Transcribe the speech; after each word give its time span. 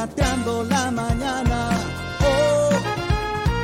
relateando 0.00 0.64
la 0.64 0.90
mañana. 0.90 1.68
Oh, 2.24 2.70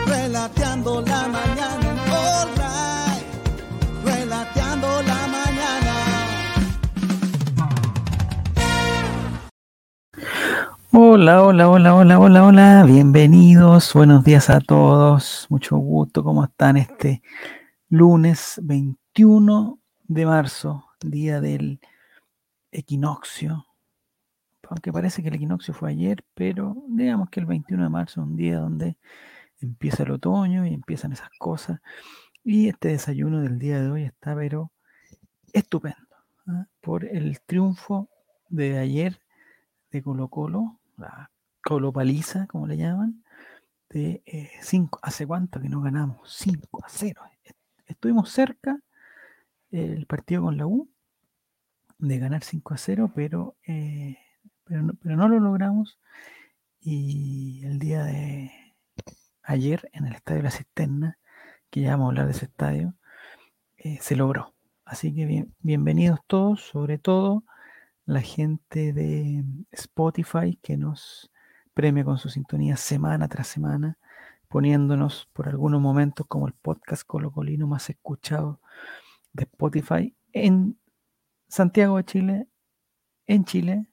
relateando 0.06 1.00
la 1.00 1.28
mañana. 1.28 2.04
All 2.12 2.48
right, 2.56 3.24
relateando 4.04 4.86
la 5.02 5.26
mañana. 5.28 5.94
Hola, 10.92 11.42
hola, 11.42 11.70
hola, 11.70 11.94
hola, 11.94 12.18
hola, 12.18 12.44
hola. 12.44 12.84
Bienvenidos. 12.84 13.94
Buenos 13.94 14.22
días 14.22 14.50
a 14.50 14.60
todos. 14.60 15.46
Mucho 15.48 15.78
gusto. 15.78 16.22
¿Cómo 16.22 16.44
están 16.44 16.76
este 16.76 17.22
lunes 17.88 18.60
21 18.62 19.78
de 20.04 20.26
marzo, 20.26 20.84
día 21.00 21.40
del 21.40 21.80
equinoccio? 22.72 23.65
Aunque 24.70 24.92
parece 24.92 25.22
que 25.22 25.28
el 25.28 25.34
equinoccio 25.34 25.74
fue 25.74 25.90
ayer, 25.90 26.24
pero 26.34 26.76
digamos 26.88 27.30
que 27.30 27.40
el 27.40 27.46
21 27.46 27.84
de 27.84 27.88
marzo 27.88 28.20
es 28.20 28.26
un 28.26 28.36
día 28.36 28.58
donde 28.58 28.96
empieza 29.60 30.02
el 30.02 30.12
otoño 30.12 30.66
y 30.66 30.74
empiezan 30.74 31.12
esas 31.12 31.30
cosas. 31.38 31.80
Y 32.44 32.68
este 32.68 32.88
desayuno 32.88 33.40
del 33.40 33.58
día 33.58 33.80
de 33.80 33.90
hoy 33.90 34.02
está, 34.04 34.34
pero 34.34 34.72
estupendo. 35.52 36.16
¿ah? 36.46 36.66
Por 36.80 37.04
el 37.04 37.40
triunfo 37.40 38.08
de 38.48 38.78
ayer 38.78 39.20
de 39.90 40.02
Colo 40.02 40.28
Colo, 40.28 40.78
la 40.96 41.30
Colo 41.62 41.92
Paliza, 41.92 42.46
como 42.46 42.66
le 42.66 42.76
llaman, 42.76 43.24
de 43.90 44.22
5. 44.60 45.00
¿Hace 45.02 45.26
cuánto 45.26 45.60
que 45.60 45.68
no 45.68 45.80
ganamos? 45.80 46.32
5 46.32 46.84
a 46.84 46.88
0. 46.88 47.22
Estuvimos 47.86 48.30
cerca 48.30 48.78
el 49.70 50.06
partido 50.06 50.42
con 50.42 50.56
la 50.56 50.66
U 50.66 50.88
de 51.98 52.18
ganar 52.18 52.44
5 52.44 52.74
a 52.74 52.76
0, 52.76 53.12
pero, 53.14 53.56
eh, 53.66 54.18
pero, 54.66 54.82
no, 54.82 54.94
pero 54.94 55.16
no 55.16 55.28
lo 55.28 55.40
logramos. 55.40 55.98
Y 56.80 57.64
el 57.64 57.78
día 57.78 58.04
de 58.04 58.50
ayer 59.42 59.88
en 59.92 60.06
el 60.06 60.14
Estadio 60.14 60.42
La 60.42 60.50
Cisterna, 60.50 61.18
que 61.70 61.80
ya 61.80 61.92
vamos 61.92 62.06
a 62.06 62.08
hablar 62.08 62.26
de 62.26 62.32
ese 62.32 62.46
estadio, 62.46 62.94
eh, 63.76 63.98
se 64.00 64.16
logró. 64.16 64.54
Así 64.84 65.14
que 65.14 65.26
bien, 65.26 65.54
bienvenidos 65.60 66.20
todos, 66.26 66.62
sobre 66.62 66.98
todo 66.98 67.44
la 68.04 68.20
gente 68.20 68.92
de 68.92 69.44
Spotify 69.72 70.58
que 70.62 70.76
nos 70.76 71.32
premia 71.74 72.04
con 72.04 72.18
su 72.18 72.28
sintonía 72.28 72.76
semana 72.76 73.28
tras 73.28 73.48
semana, 73.48 73.98
poniéndonos 74.48 75.28
por 75.32 75.48
algunos 75.48 75.80
momentos 75.80 76.26
como 76.28 76.46
el 76.46 76.54
podcast 76.54 77.04
colocolino 77.04 77.66
más 77.66 77.90
escuchado 77.90 78.60
de 79.32 79.44
Spotify 79.44 80.16
en 80.32 80.78
Santiago 81.48 81.96
de 81.96 82.04
Chile, 82.04 82.48
en 83.26 83.44
Chile, 83.44 83.86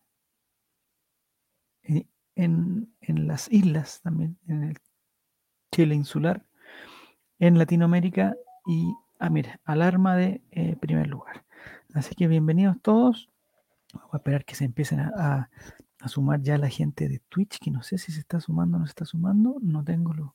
en, 1.83 2.07
en, 2.35 2.93
en 3.01 3.27
las 3.27 3.51
islas 3.51 4.01
también, 4.01 4.37
en 4.47 4.63
el 4.63 4.77
Chile 5.71 5.95
insular, 5.95 6.45
en 7.39 7.57
Latinoamérica 7.57 8.35
y, 8.65 8.93
ah, 9.19 9.29
mira, 9.29 9.59
alarma 9.65 10.15
de 10.15 10.41
eh, 10.51 10.75
primer 10.77 11.07
lugar. 11.07 11.45
Así 11.93 12.15
que 12.15 12.27
bienvenidos 12.27 12.77
todos. 12.81 13.29
Vamos 13.93 14.13
a 14.13 14.17
esperar 14.17 14.45
que 14.45 14.55
se 14.55 14.65
empiecen 14.65 14.99
a, 14.99 15.11
a, 15.15 15.49
a, 15.99 16.07
sumar 16.07 16.41
ya 16.41 16.57
la 16.57 16.69
gente 16.69 17.07
de 17.07 17.19
Twitch, 17.29 17.59
que 17.59 17.71
no 17.71 17.83
sé 17.83 17.97
si 17.97 18.11
se 18.11 18.19
está 18.19 18.39
sumando 18.39 18.77
o 18.77 18.79
no 18.79 18.85
se 18.87 18.91
está 18.91 19.05
sumando. 19.05 19.57
No 19.61 19.83
tengo 19.83 20.13
los, 20.13 20.31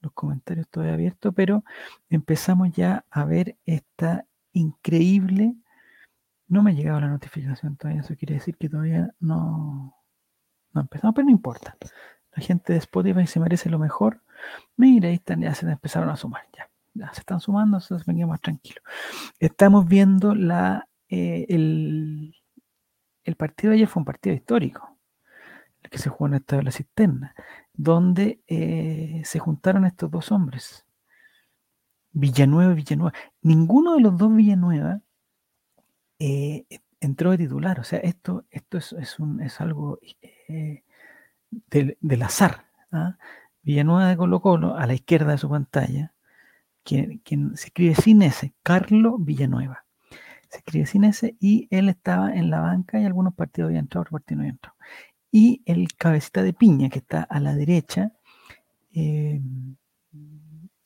los 0.00 0.12
comentarios 0.12 0.68
todavía 0.68 0.94
abiertos, 0.94 1.32
pero 1.34 1.64
empezamos 2.10 2.72
ya 2.72 3.06
a 3.10 3.24
ver 3.24 3.56
esta 3.64 4.26
increíble. 4.52 5.54
No 6.48 6.62
me 6.62 6.72
ha 6.72 6.74
llegado 6.74 7.00
la 7.00 7.08
notificación 7.08 7.76
todavía, 7.76 8.02
eso 8.02 8.14
quiere 8.16 8.34
decir 8.34 8.56
que 8.58 8.68
todavía 8.68 9.14
no, 9.20 9.96
no 10.72 10.82
empezamos, 10.82 11.14
pero 11.14 11.26
no 11.26 11.30
importa. 11.30 11.76
La 12.34 12.42
gente 12.42 12.72
de 12.72 12.78
Spotify 12.78 13.26
se 13.26 13.40
merece 13.40 13.70
lo 13.70 13.78
mejor. 13.78 14.22
Mira, 14.76 15.08
ahí 15.08 15.14
están, 15.14 15.40
ya 15.42 15.54
se 15.54 15.68
empezaron 15.70 16.10
a 16.10 16.16
sumar, 16.16 16.42
ya. 16.56 16.70
ya 16.94 17.12
se 17.12 17.20
están 17.20 17.40
sumando, 17.40 17.78
entonces 17.78 18.06
me 18.08 18.14
quedo 18.14 18.28
más 18.28 18.40
tranquilo. 18.40 18.80
Estamos 19.38 19.86
viendo 19.86 20.34
la, 20.34 20.88
eh, 21.08 21.46
el, 21.48 22.34
el 23.24 23.36
partido 23.36 23.70
de 23.70 23.76
ayer 23.76 23.88
fue 23.88 24.00
un 24.00 24.06
partido 24.06 24.34
histórico, 24.34 24.98
el 25.82 25.90
que 25.90 25.98
se 25.98 26.08
jugó 26.08 26.26
en 26.28 26.34
el 26.34 26.40
Estadio 26.40 26.60
de 26.60 26.64
la 26.64 26.72
Cisterna, 26.72 27.34
donde 27.72 28.42
eh, 28.46 29.22
se 29.24 29.38
juntaron 29.38 29.84
estos 29.84 30.10
dos 30.10 30.32
hombres, 30.32 30.86
Villanueva 32.12 32.72
y 32.72 32.76
Villanueva. 32.76 33.12
Ninguno 33.42 33.94
de 33.94 34.00
los 34.00 34.16
dos 34.18 34.34
Villanueva 34.34 35.00
eh, 36.18 36.64
entró 37.02 37.32
de 37.32 37.38
titular, 37.38 37.80
o 37.80 37.84
sea, 37.84 37.98
esto, 38.00 38.46
esto 38.50 38.78
es, 38.78 38.92
es, 38.94 39.18
un, 39.18 39.42
es 39.42 39.60
algo 39.60 39.98
eh, 40.48 40.84
del, 41.70 41.98
del, 42.00 42.22
azar. 42.22 42.66
¿ah? 42.92 43.18
Villanueva 43.62 44.08
de 44.08 44.16
Colo 44.16 44.40
Colo, 44.40 44.76
a 44.76 44.86
la 44.86 44.94
izquierda 44.94 45.32
de 45.32 45.38
su 45.38 45.48
pantalla, 45.50 46.14
quien, 46.84 47.18
quien 47.18 47.56
se 47.56 47.66
escribe 47.66 47.94
sin 47.94 48.22
S, 48.22 48.54
Carlo 48.62 49.18
Villanueva 49.18 49.84
se 50.52 50.58
escribe 50.58 50.84
sin 50.86 51.04
ese, 51.04 51.34
y 51.40 51.66
él 51.70 51.88
estaba 51.88 52.34
en 52.34 52.50
la 52.50 52.60
banca 52.60 53.00
y 53.00 53.06
algunos 53.06 53.34
partidos 53.34 53.68
habían 53.68 53.84
entrado, 53.84 54.02
otros 54.02 54.12
partidos 54.12 54.36
no 54.36 54.42
habían 54.42 54.54
entrado. 54.56 54.76
Y 55.30 55.62
el 55.64 55.88
cabecita 55.96 56.42
de 56.42 56.52
piña, 56.52 56.90
que 56.90 56.98
está 56.98 57.22
a 57.22 57.40
la 57.40 57.54
derecha, 57.54 58.12
eh, 58.92 59.40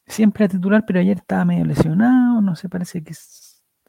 siempre 0.07 0.45
a 0.45 0.49
titular, 0.49 0.85
pero 0.87 1.01
ayer 1.01 1.17
estaba 1.17 1.45
medio 1.45 1.65
lesionado, 1.65 2.41
no 2.43 2.55
sé, 2.55 2.69
parece 2.69 3.03
que 3.03 3.13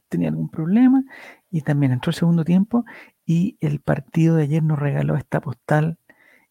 tenía 0.10 0.30
algún 0.30 0.50
problema, 0.50 1.04
y 1.50 1.62
también 1.62 1.92
entró 1.92 2.12
el 2.12 2.16
segundo 2.16 2.44
tiempo, 2.44 2.86
y 3.26 3.58
el 3.62 3.80
partido 3.80 4.36
de 4.36 4.44
ayer 4.44 4.64
nos 4.64 4.80
regaló 4.80 5.16
esta 5.16 5.42
postal 5.42 5.98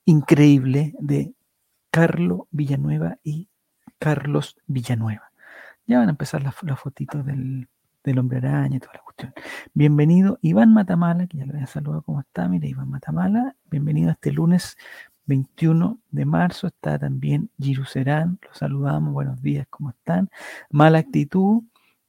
increíble 0.05 0.95
de 1.01 1.35
Carlos 1.91 2.43
Villanueva 2.51 3.19
y 3.23 3.49
Carlos 3.99 4.57
Villanueva. 4.67 5.33
Ya 5.87 5.99
van 5.99 6.09
a 6.09 6.11
empezar 6.11 6.43
las, 6.43 6.55
las 6.63 6.79
fotitos 6.79 7.25
del, 7.25 7.69
del 8.07 8.19
hombre 8.19 8.39
araña 8.39 8.77
y 8.77 8.81
toda 8.81 8.95
la 8.95 9.01
cuestión. 9.01 9.35
Bienvenido 9.75 10.39
Iván 10.41 10.73
Matamala, 10.73 11.27
que 11.27 11.39
ya 11.39 11.45
lo 11.45 11.55
había 11.55 11.67
saludado, 11.67 12.03
¿cómo 12.03 12.21
está? 12.21 12.49
Mira, 12.49 12.67
Iván 12.67 12.89
Matamala, 12.89 13.57
bienvenido 13.69 14.11
a 14.11 14.13
este 14.13 14.33
lunes 14.33 14.77
21 15.27 15.99
de 16.11 16.25
marzo. 16.25 16.69
Está 16.69 16.99
también 16.99 17.51
Giru 17.59 17.85
Serán, 17.85 18.39
lo 18.43 18.55
saludamos, 18.55 19.13
buenos 19.13 19.43
días, 19.43 19.67
¿cómo 19.69 19.91
están? 19.91 20.31
Mala 20.71 20.99
actitud, 20.99 21.65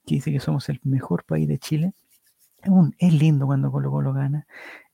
que 0.08 0.16
dice 0.16 0.32
que 0.32 0.40
somos 0.40 0.70
el 0.70 0.80
mejor 0.84 1.26
país 1.26 1.48
de 1.48 1.60
Chile. 1.60 1.94
Es, 2.98 3.14
lindo 3.14 3.46
cuando 3.46 3.72
Colo 3.72 3.92
Colo 3.92 4.14
gana 4.14 4.48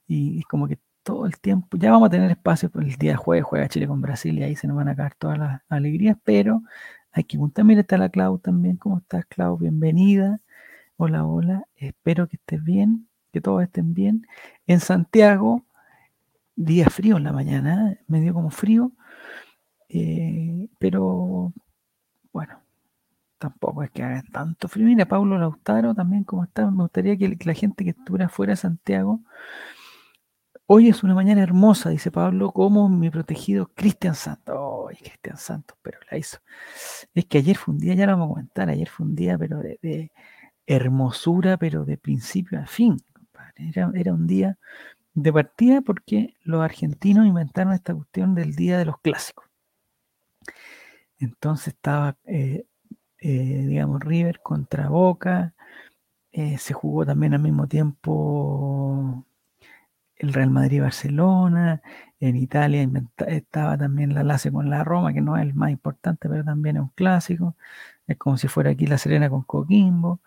y 0.07 0.39
es 0.39 0.45
como 0.45 0.67
que 0.67 0.79
todo 1.03 1.25
el 1.25 1.39
tiempo, 1.39 1.77
ya 1.77 1.91
vamos 1.91 2.07
a 2.07 2.11
tener 2.11 2.31
espacio 2.31 2.69
por 2.69 2.83
el 2.83 2.95
día 2.95 3.11
de 3.11 3.17
jueves, 3.17 3.45
juega 3.45 3.69
Chile 3.69 3.87
con 3.87 4.01
Brasil 4.01 4.37
y 4.37 4.43
ahí 4.43 4.55
se 4.55 4.67
nos 4.67 4.77
van 4.77 4.89
a 4.89 4.95
caer 4.95 5.15
todas 5.15 5.37
las 5.37 5.61
alegrías, 5.69 6.17
pero 6.23 6.63
hay 7.11 7.25
que 7.25 7.37
juntar. 7.37 7.65
Mira, 7.65 7.81
está 7.81 7.97
la 7.97 8.09
Clau 8.09 8.39
también, 8.39 8.77
¿cómo 8.77 8.99
estás, 8.99 9.25
Clau? 9.27 9.57
Bienvenida. 9.57 10.41
Hola, 10.97 11.25
hola, 11.25 11.67
espero 11.75 12.27
que 12.27 12.37
estés 12.37 12.63
bien, 12.63 13.07
que 13.31 13.41
todos 13.41 13.63
estén 13.63 13.93
bien. 13.93 14.27
En 14.67 14.79
Santiago, 14.79 15.63
día 16.55 16.89
frío 16.89 17.17
en 17.17 17.23
la 17.25 17.33
mañana, 17.33 17.99
medio 18.07 18.33
como 18.33 18.49
frío, 18.49 18.93
eh, 19.89 20.69
pero 20.79 21.53
bueno, 22.31 22.62
tampoco 23.43 23.83
es 23.83 23.91
que 23.91 24.03
haga 24.03 24.23
tanto 24.31 24.69
frío. 24.69 24.85
Mira, 24.85 25.05
Pablo 25.05 25.37
Lautaro 25.37 25.93
también, 25.93 26.23
¿cómo 26.23 26.45
está? 26.45 26.71
Me 26.71 26.83
gustaría 26.83 27.17
que, 27.17 27.37
la 27.43 27.53
gente 27.53 27.83
que 27.83 27.89
estuviera 27.89 28.29
fuera 28.29 28.53
de 28.53 28.57
Santiago. 28.57 29.19
Hoy 30.65 30.87
es 30.87 31.03
una 31.03 31.13
mañana 31.13 31.43
hermosa, 31.43 31.89
dice 31.89 32.09
Pablo, 32.09 32.53
como 32.53 32.87
mi 32.87 33.09
protegido 33.09 33.69
Cristian 33.75 34.15
Santos. 34.15 34.55
¡Ay, 34.89 34.95
Cristian 34.95 35.37
Santos! 35.37 35.77
Pero 35.81 35.99
la 36.09 36.17
hizo. 36.17 36.37
Es 37.13 37.25
que 37.25 37.39
ayer 37.39 37.57
fue 37.57 37.73
un 37.73 37.79
día, 37.81 37.95
ya 37.95 38.05
lo 38.05 38.13
vamos 38.13 38.27
a 38.27 38.33
comentar, 38.35 38.69
ayer 38.69 38.87
fue 38.89 39.05
un 39.05 39.15
día, 39.15 39.37
pero 39.37 39.59
de, 39.59 39.77
de 39.81 40.11
hermosura, 40.65 41.57
pero 41.57 41.83
de 41.83 41.97
principio 41.97 42.61
a 42.61 42.65
fin. 42.65 42.97
Era, 43.57 43.91
era, 43.93 44.13
un 44.13 44.25
día 44.25 44.57
de 45.13 45.33
partida 45.33 45.81
porque 45.81 46.33
los 46.43 46.61
argentinos 46.61 47.27
inventaron 47.27 47.73
esta 47.73 47.93
cuestión 47.93 48.35
del 48.35 48.55
día 48.55 48.77
de 48.77 48.85
los 48.85 48.99
clásicos. 49.01 49.45
Entonces 51.19 51.69
estaba, 51.69 52.17
eh, 52.25 52.65
eh, 53.23 53.65
digamos, 53.67 54.01
River 54.01 54.41
contra 54.41 54.89
Boca, 54.89 55.53
eh, 56.33 56.57
se 56.57 56.73
jugó 56.73 57.05
también 57.05 57.33
al 57.33 57.41
mismo 57.41 57.67
tiempo 57.67 59.25
el 60.17 60.33
Real 60.33 60.49
Madrid-Barcelona, 60.51 61.81
en 62.19 62.35
Italia 62.37 62.87
estaba 63.27 63.77
también 63.77 64.13
la 64.13 64.23
Lace 64.23 64.51
con 64.51 64.69
la 64.69 64.83
Roma, 64.83 65.13
que 65.13 65.21
no 65.21 65.37
es 65.37 65.43
el 65.43 65.53
más 65.53 65.71
importante, 65.71 66.29
pero 66.29 66.43
también 66.43 66.77
es 66.77 66.83
un 66.83 66.89
clásico. 66.89 67.55
Es 68.07 68.17
como 68.17 68.37
si 68.37 68.47
fuera 68.47 68.71
aquí 68.71 68.87
La 68.87 68.97
Serena 68.97 69.29
con 69.29 69.43
Coquimbo. 69.43 70.21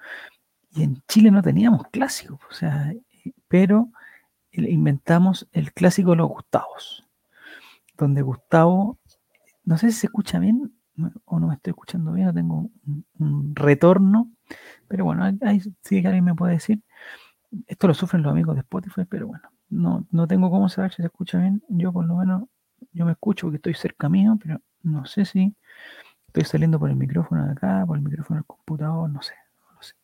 Y 0.72 0.82
en 0.82 1.02
Chile 1.08 1.31
no 1.31 1.43
teníamos 1.43 1.88
clásicos, 1.90 2.40
o 2.50 2.54
sea, 2.54 2.93
pero 3.48 3.90
inventamos 4.52 5.48
el 5.52 5.72
clásico 5.72 6.10
de 6.10 6.16
los 6.16 6.28
Gustavos, 6.28 7.06
donde 7.96 8.22
Gustavo, 8.22 8.98
no 9.64 9.78
sé 9.78 9.90
si 9.90 10.00
se 10.00 10.06
escucha 10.06 10.38
bien 10.38 10.75
o 11.25 11.40
no 11.40 11.48
me 11.48 11.54
estoy 11.54 11.72
escuchando 11.72 12.12
bien, 12.12 12.26
no 12.26 12.34
tengo 12.34 12.70
un, 13.19 13.54
retorno, 13.54 14.31
pero 14.88 15.04
bueno, 15.04 15.25
ahí 15.43 15.60
sí 15.60 16.02
que 16.02 16.06
alguien 16.06 16.25
me 16.25 16.34
puede 16.34 16.54
decir. 16.54 16.82
Esto 17.66 17.88
lo 17.88 17.94
sufren 17.94 18.22
los 18.22 18.32
amigos 18.32 18.54
de 18.54 18.60
Spotify, 18.60 19.04
pero 19.08 19.28
bueno, 19.28 19.48
no, 19.69 20.06
no 20.10 20.26
tengo 20.26 20.50
cómo 20.50 20.69
saber 20.69 20.93
si 20.93 20.96
se 20.96 21.06
escucha 21.06 21.38
bien. 21.38 21.62
Yo 21.69 21.93
por 21.93 22.04
lo 22.04 22.16
menos 22.16 22.44
yo 22.93 23.04
me 23.04 23.12
escucho 23.12 23.46
porque 23.46 23.56
estoy 23.56 23.75
cerca 23.75 24.08
mío, 24.08 24.38
pero 24.40 24.60
no 24.82 25.06
sé 25.06 25.25
si 25.25 25.54
estoy 26.28 26.44
saliendo 26.44 26.78
por 26.78 26.90
el 26.90 26.96
micrófono 26.96 27.46
de 27.46 27.52
acá, 27.52 27.84
por 27.87 27.96
el 27.96 28.02
micrófono 28.02 28.38
del 28.38 28.46
computador, 28.46 29.10
no 29.10 29.22
sé. 29.22 29.34
No 29.75 29.82
sé. 29.82 29.94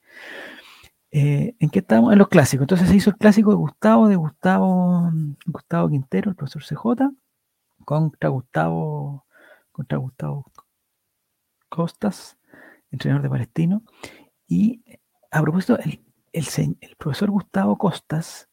Eh, 1.11 1.55
¿En 1.59 1.71
qué 1.71 1.81
estamos? 1.81 2.13
En 2.13 2.19
los 2.19 2.29
clásicos. 2.29 2.65
Entonces 2.65 2.89
se 2.89 2.97
hizo 2.97 3.11
el 3.11 3.17
clásico 3.17 3.51
de 3.51 3.57
Gustavo, 3.57 4.09
de 4.09 4.17
Gustavo, 4.17 5.11
Gustavo 5.47 5.89
Quintero, 5.91 6.31
el 6.31 6.37
profesor 6.37 6.63
CJ, 6.65 7.11
contra 7.85 8.29
Gustavo, 8.31 9.27
contra 9.73 9.99
Gustavo 9.99 10.52
Costas, 11.73 12.37
entrenador 12.91 13.23
de 13.23 13.31
Palestino. 13.31 13.83
Y 14.47 14.85
a 15.31 15.41
propósito, 15.41 15.79
el, 15.79 16.01
el, 16.33 16.97
profesor 16.99 17.31
Gustavo 17.31 17.79
Costas 17.79 18.51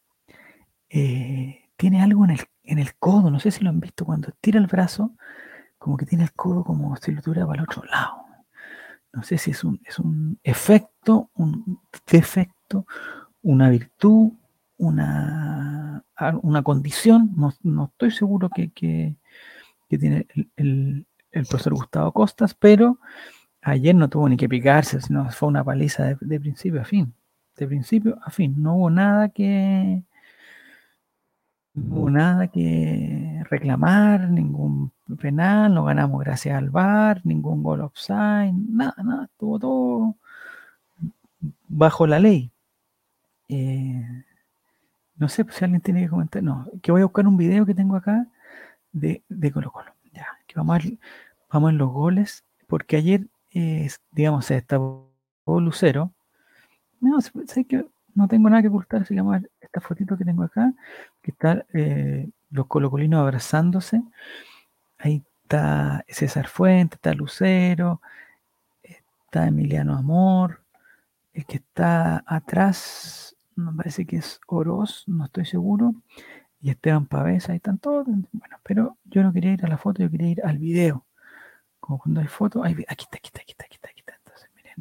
eh, 0.88 1.68
tiene 1.76 2.02
algo 2.02 2.24
en 2.24 2.30
el, 2.30 2.40
en 2.64 2.78
el 2.78 2.94
codo, 2.96 3.30
no 3.30 3.38
sé 3.38 3.50
si 3.50 3.62
lo 3.62 3.68
han 3.68 3.80
visto, 3.80 4.06
cuando 4.06 4.32
tira 4.40 4.58
el 4.58 4.66
brazo, 4.66 5.14
como 5.78 5.98
que 5.98 6.06
tiene 6.06 6.24
el 6.24 6.32
codo 6.32 6.64
como 6.64 6.96
si 6.96 7.12
lo 7.12 7.20
tuviera 7.20 7.46
para 7.46 7.62
el 7.62 7.68
otro 7.68 7.84
lado. 7.84 8.24
No 9.12 9.22
sé 9.22 9.36
si 9.36 9.50
es 9.50 9.64
un, 9.64 9.80
es 9.84 9.98
un 9.98 10.38
efecto, 10.42 11.30
un 11.34 11.80
defecto, 12.10 12.86
una 13.42 13.68
virtud, 13.68 14.32
una, 14.78 16.02
una 16.42 16.62
condición, 16.62 17.32
no, 17.36 17.84
estoy 17.84 18.10
seguro 18.10 18.48
que, 18.48 18.70
que, 18.70 19.16
tiene 19.88 20.26
el, 20.34 20.50
el, 20.56 21.06
profesor 21.32 21.74
Gustavo 21.74 22.12
Costas, 22.12 22.54
pero 22.54 22.98
ayer 23.62 23.94
no 23.94 24.08
tuvo 24.08 24.28
ni 24.28 24.36
que 24.36 24.48
picarse, 24.48 25.00
sino 25.00 25.30
fue 25.30 25.48
una 25.48 25.64
paliza 25.64 26.16
de 26.20 26.40
principio 26.40 26.80
a 26.80 26.84
fin 26.84 27.14
de 27.60 27.66
principio 27.66 28.18
a 28.24 28.30
fin. 28.30 28.54
No 28.62 28.76
hubo 28.76 28.90
nada 28.90 29.28
que, 29.28 30.02
no 31.74 32.10
nada 32.10 32.48
que 32.48 33.42
reclamar, 33.50 34.30
ningún 34.30 34.92
penal, 35.20 35.74
no 35.74 35.84
ganamos 35.84 36.20
gracias 36.20 36.56
al 36.56 36.70
VAR, 36.70 37.20
ningún 37.24 37.62
gol 37.62 37.82
offside, 37.82 38.52
nada, 38.52 38.94
nada, 39.02 39.24
estuvo 39.24 39.58
todo 39.58 40.16
bajo 41.68 42.06
la 42.06 42.18
ley. 42.18 42.50
Eh, 43.48 44.24
no 45.16 45.28
sé 45.28 45.44
si 45.50 45.64
alguien 45.64 45.82
tiene 45.82 46.02
que 46.02 46.08
comentar, 46.08 46.42
no, 46.42 46.66
que 46.82 46.92
voy 46.92 47.02
a 47.02 47.04
buscar 47.04 47.26
un 47.26 47.36
video 47.36 47.66
que 47.66 47.74
tengo 47.74 47.96
acá 47.96 48.26
de, 48.92 49.22
de 49.28 49.52
Colo 49.52 49.70
Colo. 49.70 49.92
Vamos 50.56 50.76
a 50.76 50.78
ver, 50.82 50.98
vamos 51.52 51.70
en 51.70 51.78
los 51.78 51.90
goles, 51.90 52.44
porque 52.66 52.96
ayer, 52.96 53.26
digamos, 54.12 54.46
se 54.46 54.54
destapó 54.54 55.10
Lucero, 55.46 56.12
no, 57.00 57.20
sé 57.20 57.64
que 57.64 57.86
no 58.14 58.28
tengo 58.28 58.50
nada 58.50 58.62
que 58.62 58.68
ocultar, 58.68 59.06
se 59.06 59.14
llama 59.14 59.42
esta 59.60 59.80
fotito 59.80 60.16
que 60.16 60.24
tengo 60.24 60.42
acá, 60.42 60.72
que 61.22 61.30
está 61.30 61.64
eh, 61.72 62.28
los 62.50 62.66
colocolinos 62.66 63.20
abrazándose. 63.20 64.02
Ahí 64.98 65.24
está 65.42 66.04
César 66.08 66.48
Fuente, 66.48 66.96
está 66.96 67.14
Lucero, 67.14 68.00
está 68.82 69.46
Emiliano 69.46 69.96
Amor, 69.96 70.62
el 71.32 71.46
que 71.46 71.56
está 71.56 72.22
atrás, 72.26 73.36
me 73.54 73.72
parece 73.72 74.04
que 74.04 74.16
es 74.16 74.40
Oroz, 74.46 75.04
no 75.06 75.24
estoy 75.24 75.46
seguro, 75.46 75.94
y 76.60 76.70
Esteban 76.70 77.06
Pavés, 77.06 77.48
ahí 77.48 77.56
están 77.56 77.78
todos. 77.78 78.06
Bueno, 78.06 78.58
pero 78.62 78.98
yo 79.04 79.22
no 79.22 79.32
quería 79.32 79.52
ir 79.52 79.64
a 79.64 79.68
la 79.68 79.78
foto, 79.78 80.02
yo 80.02 80.10
quería 80.10 80.28
ir 80.28 80.42
al 80.44 80.58
video. 80.58 81.06
Como 81.80 81.98
cuando 81.98 82.20
hay 82.20 82.26
foto, 82.26 82.64
aquí 82.64 82.82
está, 82.82 82.94
aquí 83.16 83.28
está, 83.28 83.40
aquí 83.40 83.52
está, 83.52 83.64
aquí 83.64 83.76
está, 83.76 83.88
aquí 83.88 84.00
está 84.00 84.10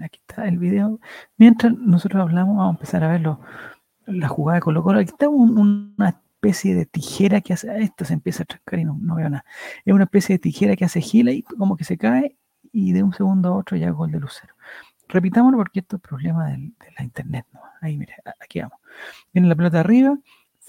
aquí 0.04 0.20
está 0.28 0.48
el 0.48 0.58
video. 0.58 1.00
Mientras 1.38 1.74
nosotros 1.74 2.22
hablamos, 2.22 2.58
vamos 2.58 2.76
a 2.76 2.78
empezar 2.78 3.04
a 3.04 3.10
ver 3.10 3.22
la 4.06 4.28
jugada 4.28 4.56
de 4.56 4.62
Colo 4.62 4.84
Colo. 4.84 5.00
Aquí 5.00 5.10
está 5.10 5.30
una 5.30 6.10
especie 6.10 6.76
de 6.76 6.86
tijera 6.86 7.42
que 7.42 7.54
hace, 7.54 7.82
esto 7.82 8.06
se 8.06 8.14
empieza 8.14 8.44
a 8.44 8.46
trancar 8.46 8.80
y 8.80 8.86
no, 8.86 8.98
veo 9.16 9.30
nada. 9.30 9.46
Es 9.86 9.94
una 9.94 10.06
especie 10.06 10.36
de 10.36 10.40
tijera 10.40 10.76
que 10.76 10.86
hace 10.86 11.02
gila 11.02 11.32
y 11.32 11.44
como 11.44 11.76
que 11.76 11.84
se 11.84 11.98
cae 11.98 12.38
y 12.72 12.94
de 12.94 13.04
un 13.04 13.14
segundo 13.14 13.50
a 13.50 13.58
otro 13.58 13.78
ya 13.78 13.90
gol 13.92 14.12
de 14.12 14.20
Lucero. 14.20 14.54
Repitámoslo 15.08 15.58
porque 15.58 15.80
esto 15.80 15.96
es 15.96 16.02
problema 16.02 16.48
de 16.48 16.72
la 16.98 17.04
internet. 17.04 17.46
¿no? 17.52 17.62
Ahí, 17.82 17.98
mire, 17.98 18.16
aquí 18.40 18.62
vamos. 18.62 18.78
Viene 19.34 19.48
la 19.48 19.56
pelota 19.56 19.80
arriba, 19.80 20.18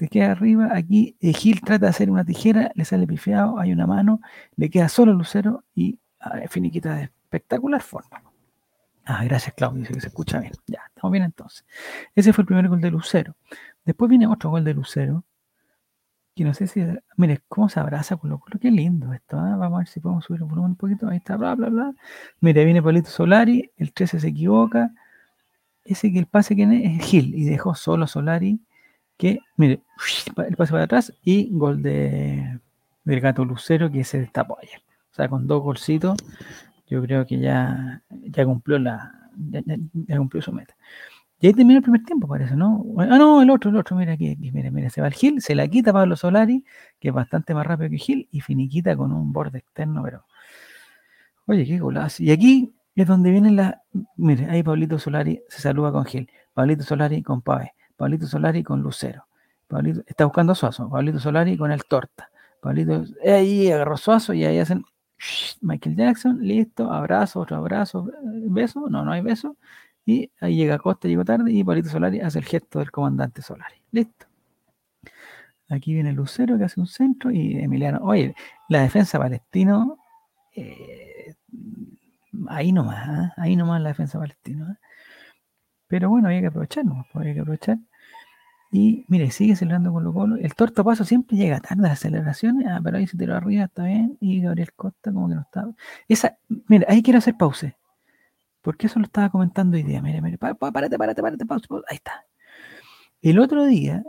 se 0.00 0.08
queda 0.08 0.32
arriba. 0.32 0.70
Aquí 0.72 1.14
eh, 1.20 1.34
Gil 1.34 1.60
trata 1.60 1.86
de 1.86 1.90
hacer 1.90 2.10
una 2.10 2.24
tijera, 2.24 2.72
le 2.74 2.86
sale 2.86 3.06
pifiado, 3.06 3.58
hay 3.58 3.70
una 3.70 3.86
mano, 3.86 4.20
le 4.56 4.70
queda 4.70 4.88
solo 4.88 5.12
Lucero 5.12 5.64
y 5.74 5.98
finiquita 6.48 6.94
de 6.94 7.02
espectacular 7.04 7.82
forma. 7.82 8.22
Ah, 9.04 9.24
gracias 9.24 9.54
Claudio, 9.54 9.80
dice 9.80 9.92
que 9.92 10.00
se 10.00 10.06
escucha 10.06 10.40
bien. 10.40 10.52
Ya, 10.66 10.80
estamos 10.88 11.12
bien 11.12 11.24
entonces. 11.24 11.66
Ese 12.14 12.32
fue 12.32 12.42
el 12.42 12.46
primer 12.46 12.68
gol 12.68 12.80
de 12.80 12.90
Lucero. 12.90 13.36
Después 13.84 14.08
viene 14.08 14.26
otro 14.26 14.48
gol 14.48 14.64
de 14.64 14.72
Lucero. 14.72 15.24
Que 16.34 16.44
no 16.44 16.54
sé 16.54 16.66
si. 16.66 16.82
Mire, 17.16 17.40
cómo 17.48 17.68
se 17.68 17.80
abraza 17.80 18.16
con 18.16 18.30
lo 18.30 18.40
Qué 18.60 18.70
lindo 18.70 19.12
esto. 19.12 19.38
¿ah? 19.38 19.56
Vamos 19.56 19.76
a 19.76 19.78
ver 19.80 19.88
si 19.88 20.00
podemos 20.00 20.24
subir 20.24 20.40
el 20.40 20.46
volumen 20.46 20.70
un 20.70 20.76
poquito. 20.76 21.08
Ahí 21.08 21.18
está, 21.18 21.36
bla, 21.36 21.54
bla, 21.54 21.68
bla. 21.68 21.92
Mire, 22.40 22.64
viene 22.64 22.82
Pablito 22.82 23.10
Solari. 23.10 23.70
El 23.76 23.92
13 23.92 24.20
se 24.20 24.28
equivoca. 24.28 24.92
Ese 25.84 26.10
que 26.12 26.18
el 26.18 26.26
pase 26.26 26.54
que 26.56 26.62
es 26.62 27.04
Gil. 27.04 27.34
Y 27.34 27.44
dejó 27.44 27.74
solo 27.74 28.06
Solari. 28.06 28.60
Que, 29.20 29.40
mire, 29.56 29.82
el 30.48 30.56
pase 30.56 30.72
para 30.72 30.84
atrás. 30.84 31.12
Y 31.22 31.50
gol 31.52 31.82
de, 31.82 32.58
del 33.04 33.20
gato 33.20 33.44
Lucero 33.44 33.90
que 33.90 34.02
se 34.02 34.18
destapó 34.18 34.58
ayer. 34.62 34.80
O 35.12 35.14
sea, 35.14 35.28
con 35.28 35.46
dos 35.46 35.62
golcitos 35.62 36.16
yo 36.88 37.02
creo 37.02 37.26
que 37.26 37.38
ya, 37.38 38.02
ya 38.10 38.44
cumplió 38.46 38.78
la 38.78 39.30
ya, 39.36 40.16
cumplió 40.16 40.42
su 40.42 40.52
meta. 40.52 40.74
Y 41.38 41.46
ahí 41.46 41.54
termina 41.54 41.78
el 41.78 41.82
primer 41.82 42.04
tiempo, 42.04 42.28
parece, 42.28 42.56
¿no? 42.56 42.84
Ah, 42.98 43.16
no, 43.18 43.40
el 43.40 43.50
otro, 43.50 43.70
el 43.70 43.76
otro, 43.76 43.96
mira 43.96 44.12
aquí, 44.12 44.36
mira, 44.52 44.70
mira, 44.70 44.90
se 44.90 45.00
va 45.00 45.06
el 45.06 45.14
Gil, 45.14 45.40
se 45.40 45.54
la 45.54 45.68
quita 45.68 45.92
Pablo 45.92 46.16
Solari, 46.16 46.64
que 46.98 47.08
es 47.08 47.14
bastante 47.14 47.54
más 47.54 47.66
rápido 47.66 47.90
que 47.90 47.98
Gil, 47.98 48.28
y 48.30 48.40
finiquita 48.40 48.96
con 48.96 49.12
un 49.12 49.32
borde 49.32 49.58
externo, 49.58 50.02
pero. 50.02 50.24
Oye, 51.46 51.64
qué 51.64 51.78
golazo. 51.78 52.22
Y 52.22 52.30
aquí 52.30 52.72
es 52.94 53.06
donde 53.06 53.30
vienen 53.30 53.56
las. 53.56 53.76
Mire, 54.16 54.46
ahí 54.50 54.62
Pablito 54.62 54.98
Solari 54.98 55.42
se 55.48 55.60
saluda 55.62 55.92
con 55.92 56.04
Gil, 56.04 56.28
Pablito 56.52 56.82
Solari 56.82 57.22
con 57.22 57.40
Pave, 57.40 57.74
Pablito 58.00 58.26
Solari 58.26 58.62
con 58.62 58.80
Lucero, 58.80 59.26
Pablito, 59.68 60.02
está 60.06 60.24
buscando 60.24 60.52
a 60.52 60.54
Suazo, 60.54 60.88
Pablito 60.88 61.18
Solari 61.18 61.58
con 61.58 61.70
el 61.70 61.84
Torta, 61.84 62.30
Pablito, 62.62 63.04
ahí 63.22 63.70
agarró 63.70 63.98
Suazo 63.98 64.32
y 64.32 64.42
ahí 64.42 64.58
hacen 64.58 64.84
Michael 65.60 65.96
Jackson, 65.96 66.38
listo, 66.40 66.90
abrazo, 66.90 67.40
otro 67.40 67.58
abrazo, 67.58 68.10
beso, 68.48 68.88
no, 68.88 69.04
no 69.04 69.12
hay 69.12 69.20
beso. 69.20 69.58
Y 70.06 70.30
ahí 70.40 70.56
llega 70.56 70.78
Costa, 70.78 71.08
llegó 71.08 71.26
tarde, 71.26 71.52
y 71.52 71.62
Palito 71.62 71.90
Solari 71.90 72.20
hace 72.20 72.38
el 72.38 72.46
gesto 72.46 72.78
del 72.78 72.90
comandante 72.90 73.42
Solari. 73.42 73.76
Listo. 73.92 74.26
Aquí 75.68 75.92
viene 75.92 76.14
Lucero 76.14 76.56
que 76.56 76.64
hace 76.64 76.80
un 76.80 76.86
centro 76.86 77.30
y 77.30 77.58
Emiliano. 77.58 77.98
Oye, 78.02 78.34
la 78.70 78.80
defensa 78.80 79.18
palestino, 79.18 79.98
eh, 80.56 81.34
ahí 82.48 82.72
nomás, 82.72 83.08
¿eh? 83.08 83.32
ahí 83.36 83.56
nomás 83.56 83.82
la 83.82 83.90
defensa 83.90 84.18
palestino. 84.18 84.72
¿eh? 84.72 84.76
Pero 85.86 86.08
bueno, 86.08 86.28
había 86.28 86.40
que 86.40 86.46
aprovechar, 86.46 86.86
¿no? 86.86 87.04
Había 87.12 87.34
que 87.34 87.40
aprovechar. 87.40 87.78
Y 88.72 89.04
mire, 89.08 89.30
sigue 89.32 89.56
celebrando 89.56 89.92
con 89.92 90.12
Colo 90.12 90.36
El 90.36 90.54
torto 90.54 90.84
paso 90.84 91.04
siempre 91.04 91.36
llega 91.36 91.60
tarde 91.60 91.86
a 91.86 91.90
las 91.90 92.00
celebraciones, 92.00 92.66
ah, 92.68 92.80
pero 92.82 92.98
ahí 92.98 93.06
se 93.06 93.16
tiró 93.16 93.36
arriba, 93.36 93.64
está 93.64 93.84
bien. 93.84 94.16
Y 94.20 94.40
Gabriel 94.42 94.72
Costa 94.74 95.12
como 95.12 95.28
que 95.28 95.34
no 95.34 95.40
estaba. 95.42 95.72
Esa, 96.08 96.38
mire, 96.68 96.86
ahí 96.88 97.02
quiero 97.02 97.18
hacer 97.18 97.36
pause. 97.36 97.76
Porque 98.62 98.86
eso 98.86 98.98
lo 99.00 99.06
estaba 99.06 99.30
comentando 99.30 99.76
hoy 99.76 99.82
día. 99.82 100.02
Mire, 100.02 100.20
mire, 100.20 100.38
párate, 100.38 100.58
párate, 100.98 101.22
párate, 101.22 101.46
pausa, 101.46 101.66
Ahí 101.88 101.96
está. 101.96 102.26
El 103.22 103.38
otro 103.38 103.66
día, 103.66 104.04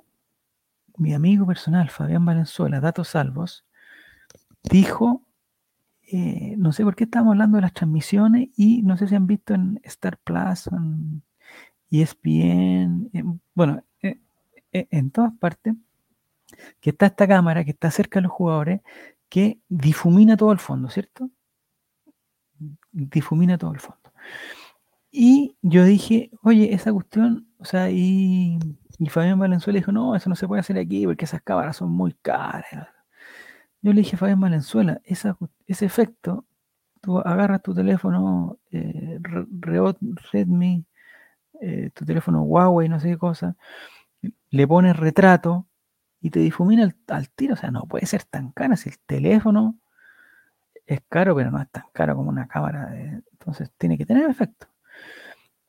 mi 0.97 1.13
amigo 1.13 1.45
personal, 1.47 1.89
Fabián 1.89 2.25
Valenzuela, 2.25 2.79
Datos 2.79 3.09
Salvos, 3.09 3.65
dijo, 4.63 5.23
eh, 6.11 6.55
no 6.57 6.71
sé 6.71 6.83
por 6.83 6.95
qué 6.95 7.05
estamos 7.05 7.31
hablando 7.31 7.57
de 7.57 7.63
las 7.63 7.73
transmisiones 7.73 8.49
y 8.55 8.83
no 8.83 8.97
sé 8.97 9.07
si 9.07 9.15
han 9.15 9.27
visto 9.27 9.53
en 9.53 9.79
Star 9.83 10.17
Plus, 10.17 10.67
en 10.67 11.23
ESPN, 11.89 13.09
bueno, 13.53 13.83
e, 14.01 14.19
en 14.71 15.11
todas 15.11 15.33
partes, 15.37 15.75
que 16.79 16.91
está 16.91 17.07
esta 17.07 17.27
cámara 17.27 17.63
que 17.63 17.71
está 17.71 17.91
cerca 17.91 18.19
de 18.19 18.23
los 18.23 18.31
jugadores, 18.31 18.81
que 19.29 19.59
difumina 19.69 20.35
todo 20.37 20.51
el 20.51 20.59
fondo, 20.59 20.89
¿cierto? 20.89 21.29
Difumina 22.91 23.57
todo 23.57 23.73
el 23.73 23.79
fondo. 23.79 24.11
Y 25.11 25.57
yo 25.61 25.83
dije, 25.83 26.31
oye, 26.43 26.73
esa 26.73 26.93
cuestión, 26.93 27.47
o 27.57 27.65
sea, 27.65 27.89
y, 27.91 28.59
y 28.97 29.09
Fabián 29.09 29.39
Valenzuela 29.39 29.77
dijo, 29.77 29.91
no, 29.91 30.15
eso 30.15 30.29
no 30.29 30.35
se 30.35 30.47
puede 30.47 30.61
hacer 30.61 30.77
aquí 30.77 31.05
porque 31.05 31.25
esas 31.25 31.41
cámaras 31.41 31.77
son 31.77 31.91
muy 31.91 32.13
caras. 32.21 32.87
Yo 33.81 33.93
le 33.93 34.01
dije 34.01 34.15
a 34.15 34.19
Fabián 34.19 34.39
Valenzuela, 34.39 35.01
ese 35.03 35.35
efecto, 35.85 36.45
tú 37.01 37.19
agarras 37.19 37.63
tu 37.63 37.73
teléfono 37.73 38.59
eh, 38.71 39.19
Redmi, 40.31 40.85
eh, 41.61 41.89
tu 41.93 42.05
teléfono 42.05 42.43
Huawei, 42.43 42.89
no 42.89 42.99
sé 42.99 43.09
qué 43.09 43.17
cosa, 43.17 43.55
le 44.49 44.67
pones 44.67 44.95
retrato 44.97 45.67
y 46.21 46.29
te 46.29 46.39
difumina 46.39 46.93
al, 47.07 47.29
tiro. 47.31 47.53
O 47.55 47.57
sea, 47.57 47.71
no 47.71 47.83
puede 47.87 48.05
ser 48.05 48.23
tan 48.25 48.51
caro 48.51 48.75
si 48.77 48.89
el 48.89 48.99
teléfono 48.99 49.79
es 50.85 51.01
caro, 51.09 51.35
pero 51.35 51.51
no 51.51 51.61
es 51.61 51.69
tan 51.71 51.85
caro 51.93 52.15
como 52.15 52.29
una 52.29 52.47
cámara. 52.47 52.93
entonces 53.31 53.71
tiene 53.77 53.97
que 53.97 54.05
tener 54.05 54.29
efecto. 54.29 54.67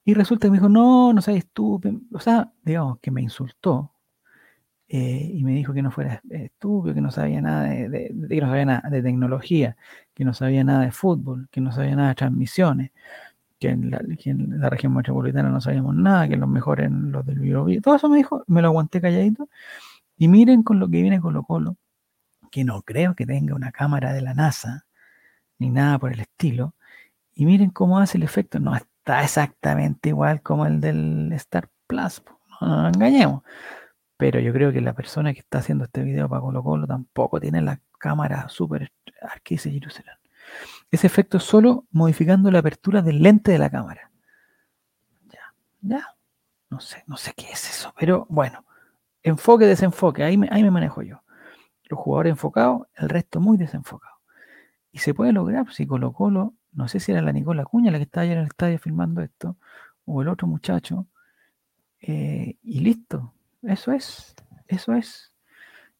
Y 0.05 0.15
resulta 0.15 0.47
que 0.47 0.51
me 0.51 0.57
dijo, 0.59 0.69
no, 0.69 1.13
no 1.13 1.21
seas 1.23 1.39
estúpido. 1.39 2.01
O 2.13 2.19
sea, 2.21 2.53
digamos 2.63 2.99
que 3.01 3.11
me 3.11 3.23
insultó. 3.23 3.93
eh, 4.89 5.31
y 5.35 5.45
me 5.45 5.53
dijo 5.53 5.73
que 5.73 5.83
no 5.83 5.91
fuera 5.91 6.23
estúpido, 6.31 6.95
que 6.95 7.01
no 7.01 7.11
sabía 7.11 7.41
nada 7.41 7.65
de, 7.65 8.15
que 8.29 8.41
no 8.41 8.49
sabía 8.49 8.65
nada 8.67 8.91
de 8.91 9.03
tecnología, 9.03 9.77
que 10.15 10.25
no 10.25 10.35
sabía 10.35 10.65
nada 10.65 10.83
de 10.85 10.93
fútbol, 10.93 11.49
que 11.51 11.61
no 11.63 11.73
sabía 11.73 11.97
nada 11.97 12.11
de 12.11 12.15
transmisiones, 12.17 12.91
que 13.63 13.69
en 13.69 13.91
la, 13.91 13.99
región 14.71 14.93
metropolitana 14.93 15.49
no 15.49 15.61
sabíamos 15.61 15.95
nada, 15.95 16.29
que 16.29 16.37
los 16.37 16.49
mejores 16.49 16.87
eran 16.87 17.13
los 17.13 17.25
del 17.25 17.39
Bio, 17.39 17.65
Todo 17.81 17.95
eso 17.95 18.09
me 18.09 18.17
dijo, 18.17 18.43
me 18.49 18.61
lo 18.61 18.69
aguanté 18.69 19.01
calladito. 19.01 19.49
Y 20.17 20.27
miren 20.27 20.65
con 20.65 20.81
lo 20.81 20.89
que 20.89 21.01
viene 21.01 21.21
Colo 21.21 21.45
Colo, 21.45 21.77
que 22.51 22.65
no 22.65 22.83
creo 22.83 23.15
que 23.15 23.25
tenga 23.25 23.55
una 23.55 23.71
cámara 23.71 24.13
de 24.13 24.21
la 24.21 24.35
NASA, 24.35 24.87
ni 25.59 25.71
nada 25.71 25.99
por 26.01 26.13
el 26.13 26.21
estilo. 26.21 26.75
Y 27.35 27.47
miren 27.47 27.71
cómo 27.71 28.01
hace 28.01 28.19
el 28.19 28.25
efecto. 28.25 28.59
No 28.59 28.75
está 28.75 29.23
exactamente 29.23 30.09
igual 30.09 30.43
como 30.43 30.67
el 30.67 30.81
del 30.81 31.33
Star 31.35 31.69
Plus. 31.87 32.23
No 32.61 32.83
nos 32.83 32.97
engañemos. 32.97 33.43
Pero 34.17 34.41
yo 34.41 34.53
creo 34.53 34.73
que 34.73 34.81
la 34.81 34.93
persona 34.93 35.33
que 35.33 35.41
está 35.41 35.59
haciendo 35.59 35.85
este 35.85 36.03
video 36.03 36.29
para 36.29 36.41
Colo 36.43 36.65
Colo 36.65 36.87
tampoco 36.89 37.41
tiene 37.41 37.63
la 37.63 37.81
cámara 37.99 38.49
Arquise 39.23 39.71
Jerusalén. 39.71 40.17
Ese 40.93 41.07
efecto 41.07 41.41
solo 41.41 41.87
modificando 41.91 42.51
la 42.51 42.59
apertura 42.59 43.01
del 43.01 43.23
lente 43.23 43.51
de 43.51 43.59
la 43.59 43.71
cámara. 43.71 44.11
Ya, 45.31 45.55
ya. 45.81 46.17
No 46.69 46.81
sé, 46.81 47.03
no 47.07 47.17
sé 47.17 47.33
qué 47.35 47.51
es 47.51 47.69
eso. 47.69 47.95
Pero 47.99 48.27
bueno, 48.29 48.67
enfoque, 49.23 49.67
desenfoque. 49.67 50.23
Ahí 50.23 50.37
me, 50.37 50.49
ahí 50.53 50.63
me 50.63 50.71
manejo 50.71 51.01
yo. 51.01 51.23
Los 51.85 51.99
jugadores 51.99 52.33
enfocados, 52.33 52.87
el 52.95 53.09
resto 53.09 53.41
muy 53.41 53.57
desenfocado. 53.57 54.17
Y 54.93 54.99
se 54.99 55.15
puede 55.15 55.33
lograr 55.33 55.65
pues, 55.65 55.77
si 55.77 55.87
Colo 55.87 56.13
Colo, 56.13 56.53
no 56.73 56.89
sé 56.89 57.01
si 57.01 57.11
era 57.11 57.23
la 57.23 57.33
Nicola 57.33 57.65
Cuña 57.65 57.91
la 57.91 57.97
que 57.97 58.05
estaba 58.05 58.25
allá 58.25 58.35
en 58.35 58.39
el 58.41 58.47
estadio 58.47 58.79
filmando 58.79 59.23
esto, 59.23 59.57
o 60.05 60.21
el 60.21 60.29
otro 60.29 60.47
muchacho, 60.47 61.07
eh, 62.01 62.59
y 62.63 62.81
listo. 62.81 63.33
Eso 63.63 63.93
es, 63.93 64.35
eso 64.69 64.93
es. 64.93 65.33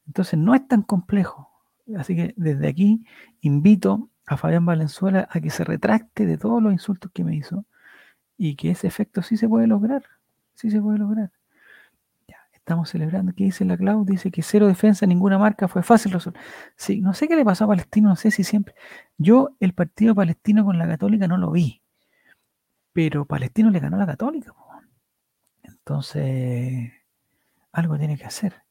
Entonces 0.07 0.39
no 0.39 0.55
es 0.55 0.69
tan 0.69 0.83
complejo. 0.83 1.49
Así 1.97 2.15
que 2.15 2.35
desde 2.37 2.69
aquí 2.69 3.05
invito 3.41 4.11
a 4.33 4.37
Fabián 4.37 4.67
Valenzuela 4.67 5.29
a 5.31 5.41
que 5.41 5.51
se 5.51 5.65
retracte 5.65 6.27
de 6.27 6.39
todos 6.39 6.63
los 6.63 6.73
insultos 6.73 7.11
que 7.13 7.25
me 7.25 7.35
hizo 7.37 7.65
y 8.37 8.57
que 8.57 8.71
ese 8.71 8.87
efecto 8.87 9.23
sí 9.23 9.37
se 9.37 9.49
puede 9.49 9.67
lograr. 9.67 10.05
Sí 10.55 10.71
se 10.71 10.81
puede 10.81 10.99
lograr. 10.99 11.31
Ya, 12.29 12.37
estamos 12.53 12.91
celebrando. 12.91 13.33
¿Qué 13.35 13.45
dice 13.45 13.65
la 13.65 13.77
Clau? 13.77 14.05
Dice 14.05 14.31
que 14.31 14.43
cero 14.43 14.67
defensa, 14.67 15.07
ninguna 15.07 15.39
marca, 15.39 15.69
fue 15.69 15.83
fácil 15.83 16.13
resolver. 16.13 16.41
Sí, 16.77 17.01
no 17.01 17.15
sé 17.15 17.29
qué 17.29 17.37
le 17.37 17.45
pasó 17.45 17.65
a 17.65 17.69
Palestino, 17.69 18.09
no 18.09 18.17
sé 18.17 18.31
si 18.31 18.45
siempre. 18.45 18.75
Yo 19.19 19.57
el 19.61 19.75
partido 19.75 20.15
palestino 20.15 20.65
con 20.65 20.79
la 20.79 20.87
Católica 20.89 21.29
no 21.29 21.37
lo 21.37 21.51
vi. 21.51 21.83
Pero 22.93 23.25
Palestino 23.27 23.71
le 23.71 23.81
ganó 23.81 23.97
la 23.97 24.07
Católica. 24.07 24.53
Entonces, 25.63 26.93
algo 27.73 27.99
tiene 27.99 28.17
que 28.17 28.25
hacer. 28.25 28.63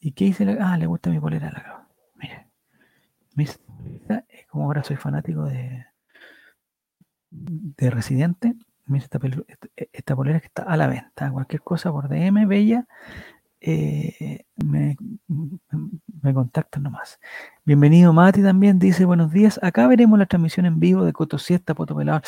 ¿Y 0.00 0.12
qué 0.12 0.26
dice? 0.26 0.44
La... 0.44 0.72
Ah, 0.72 0.76
le 0.76 0.86
gusta 0.86 1.10
mi 1.10 1.20
polera 1.20 1.48
a 1.48 1.52
la 1.52 1.88
Mire. 2.16 2.48
Como 4.52 4.66
ahora 4.66 4.84
soy 4.84 4.96
fanático 4.96 5.44
de, 5.44 5.86
de 7.30 7.90
Residente, 7.90 8.54
mira 8.84 9.02
esta, 9.02 9.18
esta, 9.92 10.14
polera 10.14 10.40
que 10.40 10.48
está 10.48 10.64
a 10.64 10.76
la 10.76 10.88
venta. 10.88 11.30
Cualquier 11.30 11.62
cosa 11.62 11.90
por 11.90 12.10
DM, 12.10 12.44
bella, 12.46 12.86
eh, 13.60 14.44
me, 14.56 14.98
me 15.26 16.34
contactan 16.34 16.82
nomás. 16.82 17.18
Bienvenido 17.64 18.12
Mati 18.12 18.42
también, 18.42 18.78
dice 18.78 19.06
buenos 19.06 19.32
días. 19.32 19.58
Acá 19.62 19.86
veremos 19.86 20.18
la 20.18 20.26
transmisión 20.26 20.66
en 20.66 20.78
vivo 20.78 21.06
de 21.06 21.14
Cotosiesta, 21.14 21.74
Potopelador. 21.74 22.20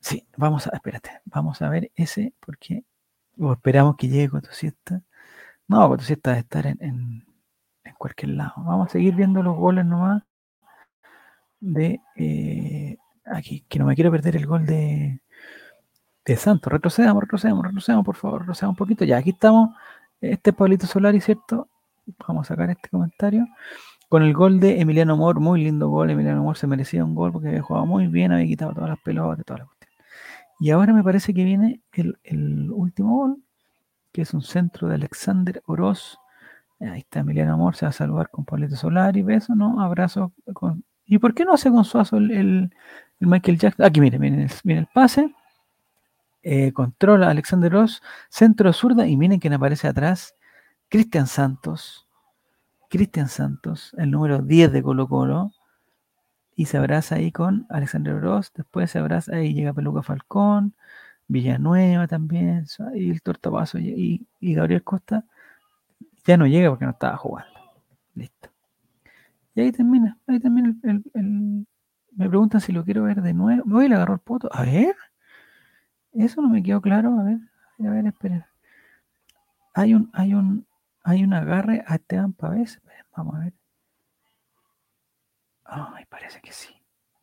Sí, 0.00 0.26
vamos 0.34 0.66
a, 0.66 0.70
espérate, 0.70 1.10
vamos 1.26 1.60
a 1.60 1.68
ver 1.68 1.92
ese, 1.94 2.32
porque 2.40 2.84
esperamos 3.52 3.96
que 3.96 4.08
llegue 4.08 4.30
Cotosiesta. 4.30 5.02
No, 5.66 5.88
pues 5.88 6.04
sí 6.06 6.14
está 6.14 6.32
de 6.32 6.38
estar 6.38 6.66
en, 6.66 6.78
en, 6.80 7.26
cualquier 7.98 8.30
lado. 8.30 8.54
Vamos 8.64 8.88
a 8.88 8.92
seguir 8.92 9.14
viendo 9.14 9.42
los 9.42 9.56
goles 9.58 9.84
nomás 9.84 10.22
de 11.60 12.00
eh, 12.16 12.96
aquí, 13.24 13.64
que 13.68 13.78
no 13.78 13.86
me 13.86 13.94
quiero 13.94 14.10
perder 14.10 14.36
el 14.36 14.46
gol 14.46 14.66
de, 14.66 15.20
de 16.24 16.36
Santos. 16.36 16.72
Retrocedamos, 16.72 17.22
retrocedamos, 17.22 17.64
retrocedamos, 17.64 18.04
por 18.04 18.16
favor, 18.16 18.40
retrocedamos 18.40 18.74
un 18.74 18.78
poquito. 18.78 19.04
Ya, 19.04 19.18
aquí 19.18 19.30
estamos. 19.30 19.70
Este 20.20 20.50
es 20.50 20.56
Pablito 20.56 20.86
Solari, 20.86 21.20
¿cierto? 21.20 21.68
Vamos 22.26 22.46
a 22.46 22.54
sacar 22.54 22.70
este 22.70 22.88
comentario. 22.88 23.46
Con 24.08 24.22
el 24.22 24.32
gol 24.32 24.58
de 24.58 24.80
Emiliano 24.80 25.12
Amor, 25.12 25.38
muy 25.38 25.62
lindo 25.62 25.88
gol. 25.88 26.10
Emiliano 26.10 26.40
Amor 26.40 26.56
se 26.56 26.66
merecía 26.66 27.04
un 27.04 27.14
gol 27.14 27.30
porque 27.32 27.48
había 27.48 27.62
jugado 27.62 27.86
muy 27.86 28.06
bien, 28.06 28.32
había 28.32 28.46
quitado 28.46 28.72
todas 28.72 28.88
las 28.90 28.98
pelotas, 29.00 29.44
toda 29.44 29.58
la 29.60 29.66
cuestión. 29.66 29.90
Y 30.60 30.70
ahora 30.70 30.92
me 30.92 31.04
parece 31.04 31.34
que 31.34 31.44
viene 31.44 31.82
el, 31.92 32.18
el 32.24 32.70
último 32.70 33.16
gol, 33.16 33.42
que 34.12 34.22
es 34.22 34.34
un 34.34 34.42
centro 34.42 34.88
de 34.88 34.94
Alexander 34.94 35.62
Oroz. 35.66 36.18
Ahí 36.80 37.00
está 37.00 37.20
Emiliano 37.20 37.54
Amor, 37.54 37.76
se 37.76 37.86
va 37.86 37.90
a 37.90 37.92
saludar 37.92 38.30
con 38.30 38.44
Pablito 38.44 38.76
Solari, 38.76 39.22
beso, 39.22 39.54
¿no? 39.54 39.80
Abrazo 39.82 40.32
con... 40.52 40.84
¿Y 41.08 41.18
por 41.18 41.34
qué 41.34 41.44
no 41.44 41.54
hace 41.54 41.70
con 41.70 41.84
Suazo 41.84 42.18
el, 42.18 42.30
el, 42.30 42.70
Michael 43.18 43.58
Jackson? 43.58 43.86
Aquí, 43.86 44.00
miren, 44.00 44.20
miren 44.20 44.40
el, 44.40 44.50
miren 44.62 44.82
el 44.82 44.88
pase. 44.92 45.34
Eh, 46.42 46.72
controla 46.72 47.30
Alexander 47.30 47.74
Oroz, 47.74 48.02
centro 48.28 48.72
zurda, 48.72 49.06
y 49.06 49.16
miren 49.16 49.40
quién 49.40 49.54
aparece 49.54 49.88
atrás. 49.88 50.36
Cristian 50.88 51.26
Santos. 51.26 52.06
Cristian 52.90 53.28
Santos, 53.28 53.94
el 53.98 54.10
número 54.10 54.40
10 54.40 54.72
de 54.72 54.82
Colo 54.82 55.08
Colo. 55.08 55.52
Y 56.54 56.66
se 56.66 56.76
abraza 56.76 57.16
ahí 57.16 57.32
con 57.32 57.66
Alexander 57.70 58.14
Oroz. 58.14 58.52
Después 58.54 58.90
se 58.90 58.98
abraza, 58.98 59.36
ahí 59.36 59.54
llega 59.54 59.72
Peluca 59.72 60.02
Falcón. 60.02 60.74
Villanueva 61.28 62.06
también, 62.06 62.66
y 62.94 63.10
el 63.10 63.20
Tortapazo 63.22 63.78
y, 63.78 64.26
y, 64.40 64.54
Gabriel 64.54 64.82
Costa 64.82 65.24
ya 66.24 66.38
no 66.38 66.46
llega 66.46 66.70
porque 66.70 66.86
no 66.86 66.92
estaba 66.92 67.18
jugando. 67.18 67.60
Listo. 68.14 68.48
Y 69.58 69.60
ahí 69.60 69.72
termina, 69.72 70.16
ahí 70.28 70.38
termina 70.38 70.72
el, 70.84 71.66
me 72.12 72.28
preguntan 72.28 72.60
si 72.60 72.70
lo 72.70 72.84
quiero 72.84 73.02
ver 73.02 73.22
de 73.22 73.34
nuevo. 73.34 73.64
Voy 73.66 73.86
y 73.86 73.88
le 73.88 73.96
agarro 73.96 74.14
el 74.14 74.20
poto. 74.20 74.48
A 74.52 74.62
ver. 74.62 74.94
Eso 76.12 76.40
no 76.40 76.48
me 76.48 76.62
quedó 76.62 76.80
claro. 76.80 77.18
A 77.18 77.24
ver, 77.24 77.38
a 77.80 77.90
ver, 77.90 78.06
espera. 78.06 78.48
Hay 79.74 79.94
un, 79.94 80.10
hay 80.12 80.32
un, 80.32 80.64
hay 81.02 81.24
un 81.24 81.34
agarre 81.34 81.82
a 81.88 81.96
Esteban 81.96 82.34
Pavés. 82.34 82.80
Vamos 83.16 83.34
a 83.34 83.38
ver. 83.40 83.54
Ay, 85.64 86.04
parece 86.08 86.40
que 86.40 86.52
sí. 86.52 86.72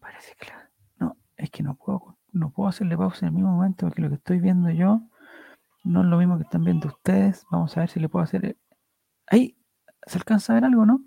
Parece 0.01 0.35
que 0.37 0.47
No, 0.99 1.15
es 1.37 1.49
que 1.49 1.63
no 1.63 1.75
puedo 1.75 2.17
no 2.33 2.49
puedo 2.49 2.67
hacerle 2.67 2.97
pausa 2.97 3.19
en 3.21 3.27
el 3.27 3.35
mismo 3.35 3.51
momento 3.51 3.85
porque 3.85 4.01
lo 4.01 4.09
que 4.09 4.15
estoy 4.15 4.41
viendo 4.41 4.69
yo 4.71 4.99
no 5.85 6.01
es 6.01 6.07
lo 6.07 6.17
mismo 6.17 6.35
que 6.35 6.43
están 6.43 6.65
viendo 6.65 6.89
ustedes. 6.89 7.45
Vamos 7.49 7.77
a 7.77 7.79
ver 7.79 7.89
si 7.89 8.01
le 8.01 8.09
puedo 8.09 8.23
hacer. 8.23 8.43
Eh, 8.43 8.57
ahí, 9.27 9.57
¿se 10.05 10.17
alcanza 10.17 10.51
a 10.51 10.55
ver 10.55 10.65
algo, 10.65 10.85
no? 10.85 11.01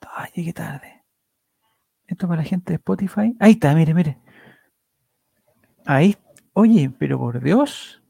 Ay, 0.00 0.30
llegué 0.34 0.52
tarde. 0.52 1.04
Esto 2.06 2.26
para 2.26 2.42
la 2.42 2.48
gente 2.48 2.72
de 2.72 2.76
Spotify. 2.76 3.36
Ahí 3.38 3.52
está, 3.52 3.74
mire, 3.74 3.94
mire. 3.94 4.18
Ahí, 5.84 6.16
oye, 6.52 6.90
pero 6.98 7.18
por 7.18 7.42
Dios, 7.42 8.02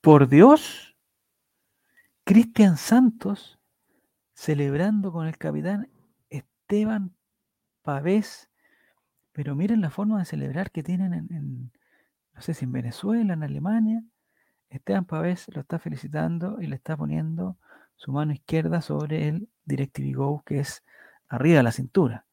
por 0.00 0.28
Dios, 0.28 0.96
Cristian 2.24 2.76
Santos 2.76 3.58
celebrando 4.34 5.12
con 5.12 5.26
el 5.26 5.36
capitán 5.36 5.90
Esteban 6.30 7.14
Pavés 7.82 8.48
pero 9.38 9.54
miren 9.54 9.80
la 9.80 9.90
forma 9.90 10.18
de 10.18 10.24
celebrar 10.24 10.72
que 10.72 10.82
tienen 10.82 11.14
en, 11.14 11.70
no 12.34 12.42
sé 12.42 12.54
si 12.54 12.64
en 12.64 12.72
Venezuela, 12.72 13.34
en 13.34 13.44
Alemania. 13.44 14.02
Esteban 14.68 15.04
Pavés 15.04 15.46
lo 15.54 15.60
está 15.60 15.78
felicitando 15.78 16.60
y 16.60 16.66
le 16.66 16.74
está 16.74 16.96
poniendo 16.96 17.56
su 17.98 18.12
mano 18.12 18.32
izquierda 18.32 18.80
sobre 18.80 19.28
el 19.28 19.48
DirecTV 19.64 20.14
Go, 20.16 20.42
que 20.46 20.60
es 20.60 20.84
arriba 21.28 21.58
de 21.58 21.62
la 21.64 21.72
cintura. 21.72 22.26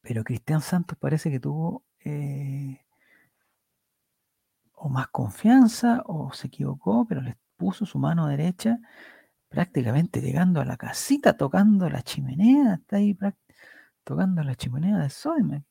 Pero 0.00 0.22
Cristian 0.22 0.60
Santos 0.60 0.96
parece 0.96 1.30
que 1.30 1.40
tuvo 1.40 1.84
eh, 2.04 2.80
o 4.74 4.88
más 4.88 5.08
confianza 5.08 6.02
o 6.06 6.32
se 6.32 6.46
equivocó, 6.46 7.04
pero 7.06 7.20
le 7.20 7.36
puso 7.56 7.84
su 7.84 7.98
mano 7.98 8.28
derecha 8.28 8.78
prácticamente 9.48 10.20
llegando 10.20 10.60
a 10.60 10.64
la 10.64 10.76
casita, 10.76 11.36
tocando 11.36 11.90
la 11.90 12.02
chimenea, 12.02 12.74
está 12.74 12.96
ahí 12.96 13.18
tocando 14.04 14.44
la 14.44 14.54
chimenea 14.54 14.98
de 14.98 15.10
Soyme. 15.10 15.64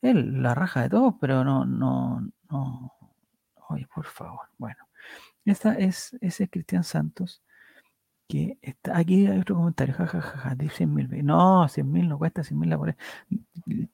Él 0.00 0.42
la 0.42 0.54
raja 0.56 0.82
de 0.82 0.90
todo, 0.90 1.18
pero 1.20 1.44
no, 1.44 1.64
no, 1.64 2.20
no. 2.50 2.92
Oye, 3.68 3.86
por 3.94 4.06
favor. 4.06 4.48
Bueno, 4.58 4.88
esta 5.44 5.74
es 5.74 6.16
ese 6.20 6.48
Cristian 6.50 6.82
Santos 6.82 7.44
que 8.32 8.58
está 8.62 8.96
aquí 8.96 9.26
hay 9.26 9.38
otro 9.38 9.56
comentario, 9.56 9.94
jajaja, 9.94 10.38
ja, 10.38 10.56
ja, 10.56 10.56
100 10.56 10.94
mil. 10.94 11.26
No, 11.26 11.68
100 11.68 11.92
mil 11.92 12.08
no 12.08 12.16
cuesta 12.18 12.42
100 12.42 12.58
mil 12.58 12.70
la 12.70 12.78
por 12.78 12.96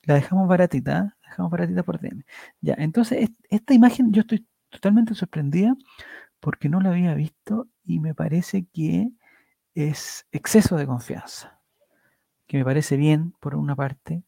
La 0.02 0.14
dejamos 0.14 0.46
baratita, 0.48 0.98
¿eh? 1.00 1.28
dejamos 1.28 1.50
baratita 1.50 1.82
por 1.82 2.00
DM. 2.00 2.24
Ya, 2.60 2.74
entonces 2.78 3.30
esta 3.50 3.74
imagen 3.74 4.12
yo 4.12 4.20
estoy 4.20 4.46
totalmente 4.70 5.14
sorprendida 5.14 5.74
porque 6.40 6.68
no 6.68 6.80
la 6.80 6.90
había 6.90 7.14
visto 7.14 7.66
y 7.84 7.98
me 7.98 8.14
parece 8.14 8.66
que 8.72 9.10
es 9.74 10.26
exceso 10.30 10.76
de 10.76 10.86
confianza. 10.86 11.60
Que 12.46 12.58
me 12.58 12.64
parece 12.64 12.96
bien 12.96 13.32
por 13.40 13.56
una 13.56 13.74
parte, 13.74 14.22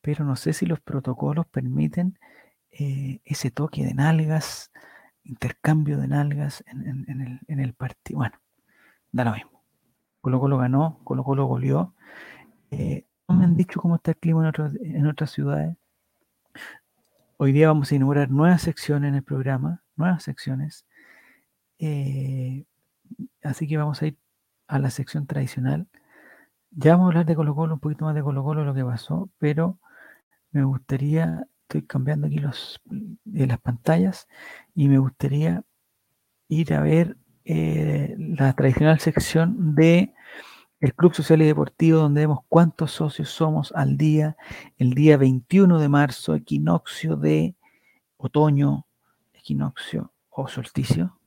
pero 0.00 0.24
no 0.24 0.34
sé 0.34 0.52
si 0.52 0.66
los 0.66 0.80
protocolos 0.80 1.46
permiten 1.46 2.18
eh, 2.72 3.20
ese 3.24 3.50
toque 3.52 3.84
de 3.84 3.94
nalgas 3.94 4.72
intercambio 5.28 5.98
de 5.98 6.08
nalgas 6.08 6.64
en, 6.66 7.60
el, 7.60 7.74
partido. 7.74 8.18
Bueno, 8.18 8.40
da 9.12 9.24
lo 9.24 9.32
mismo. 9.32 9.62
Colo 10.20 10.40
Colo 10.40 10.58
ganó, 10.58 11.00
Colo 11.04 11.24
Colo 11.24 11.46
goleó. 11.46 11.94
Eh, 12.70 13.06
no 13.28 13.36
me 13.36 13.44
han 13.44 13.56
dicho 13.56 13.80
cómo 13.80 13.96
está 13.96 14.12
el 14.12 14.16
clima 14.18 14.50
en, 14.54 14.96
en 14.96 15.06
otras 15.06 15.30
ciudades. 15.30 15.76
Hoy 17.36 17.52
día 17.52 17.68
vamos 17.68 17.92
a 17.92 17.94
inaugurar 17.94 18.30
nuevas 18.30 18.62
secciones 18.62 19.08
en 19.10 19.14
el 19.14 19.22
programa, 19.22 19.82
nuevas 19.96 20.24
secciones. 20.24 20.86
Eh, 21.78 22.64
así 23.42 23.68
que 23.68 23.76
vamos 23.76 24.02
a 24.02 24.08
ir 24.08 24.18
a 24.66 24.78
la 24.78 24.90
sección 24.90 25.26
tradicional. 25.26 25.86
Ya 26.70 26.92
vamos 26.92 27.06
a 27.06 27.08
hablar 27.08 27.26
de 27.26 27.36
Colo 27.36 27.54
Colo, 27.54 27.74
un 27.74 27.80
poquito 27.80 28.04
más 28.04 28.14
de 28.14 28.22
Colo 28.22 28.42
Colo, 28.42 28.64
lo 28.64 28.74
que 28.74 28.84
pasó, 28.84 29.30
pero 29.38 29.78
me 30.50 30.64
gustaría, 30.64 31.46
estoy 31.62 31.82
cambiando 31.82 32.26
aquí 32.26 32.38
los 32.38 32.80
de 33.24 33.46
las 33.46 33.60
pantallas 33.60 34.28
y 34.74 34.88
me 34.88 34.98
gustaría 34.98 35.62
ir 36.48 36.74
a 36.74 36.80
ver 36.80 37.16
eh, 37.50 38.14
la 38.18 38.52
tradicional 38.52 39.00
sección 39.00 39.74
de 39.74 40.12
el 40.80 40.94
Club 40.94 41.14
Social 41.14 41.40
y 41.40 41.46
Deportivo, 41.46 42.00
donde 42.00 42.20
vemos 42.20 42.40
cuántos 42.46 42.92
socios 42.92 43.30
somos 43.30 43.72
al 43.74 43.96
día, 43.96 44.36
el 44.76 44.92
día 44.92 45.16
21 45.16 45.78
de 45.78 45.88
marzo, 45.88 46.34
equinoccio 46.34 47.16
de 47.16 47.54
otoño, 48.18 48.84
equinoccio 49.32 50.12
o 50.28 50.46
solsticio, 50.46 51.18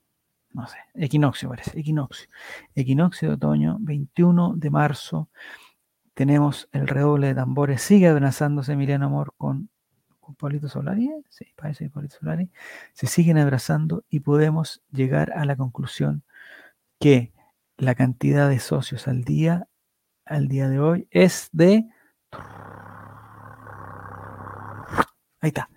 no 0.53 0.67
sé, 0.67 0.77
equinoccio 0.93 1.49
parece, 1.49 1.79
equinoccio, 1.79 2.29
equinoccio 2.75 3.29
de 3.29 3.33
otoño, 3.33 3.77
21 3.79 4.53
de 4.57 4.69
marzo, 4.69 5.27
tenemos 6.13 6.69
el 6.71 6.87
redoble 6.87 7.29
de 7.29 7.35
tambores, 7.35 7.81
sigue 7.81 8.09
abrazándose 8.09 8.73
Emiliano 8.73 9.07
Amor 9.07 9.33
con, 9.37 9.71
Solari, 10.67 11.07
¿eh? 11.07 11.23
sí, 11.29 11.45
parece 11.55 11.89
Solari, 12.09 12.49
se 12.93 13.07
siguen 13.07 13.37
abrazando 13.37 14.03
y 14.09 14.19
podemos 14.21 14.81
llegar 14.91 15.31
a 15.33 15.45
la 15.45 15.55
conclusión 15.55 16.23
que 16.99 17.31
la 17.77 17.95
cantidad 17.95 18.49
de 18.49 18.59
socios 18.59 19.07
al 19.07 19.23
día, 19.23 19.67
al 20.25 20.47
día 20.47 20.69
de 20.69 20.79
hoy, 20.79 21.07
es 21.11 21.49
de... 21.51 21.87
Ahí 25.41 25.49
está. 25.49 25.69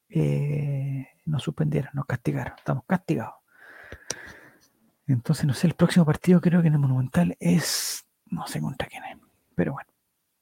eh, 0.10 1.08
nos 1.26 1.44
suspendieron, 1.44 1.92
nos 1.94 2.06
castigaron, 2.06 2.54
estamos 2.58 2.84
castigados. 2.86 3.36
Entonces, 5.08 5.46
no 5.46 5.54
sé, 5.54 5.68
el 5.68 5.74
próximo 5.74 6.06
partido 6.06 6.40
creo 6.40 6.62
que 6.62 6.68
en 6.68 6.76
el 6.76 6.80
Monumental 6.80 7.36
es, 7.40 8.06
no 8.28 8.46
sé 8.48 8.62
contra 8.62 8.88
quién 8.88 9.04
es, 9.06 9.18
pero 9.56 9.74
bueno, 9.74 9.90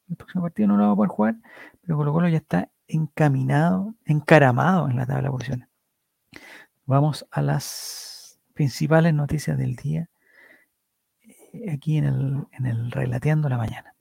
el 0.10 0.18
próximo 0.18 0.44
partido 0.44 0.68
no 0.68 0.78
lo 0.78 0.88
va 0.88 0.94
a 0.94 0.96
poder 0.96 1.10
jugar, 1.10 1.36
pero 1.82 1.98
Colo 1.98 2.14
Colo 2.14 2.28
ya 2.28 2.38
está 2.38 2.70
encaminado, 2.88 3.96
encaramado 4.06 4.90
en 4.90 4.98
la 4.98 5.06
tabla 5.06 5.24
de 5.24 5.32
posiciones. 5.32 5.70
Vamos 6.86 7.26
a 7.32 7.42
las 7.42 8.15
principales 8.56 9.14
noticias 9.14 9.58
del 9.58 9.76
día, 9.76 10.10
eh, 11.54 11.72
aquí 11.72 11.98
en 11.98 12.06
el, 12.06 12.48
en 12.54 12.66
el 12.66 12.92
Relateando 12.92 13.50
la 13.50 13.58
Mañana. 13.58 13.94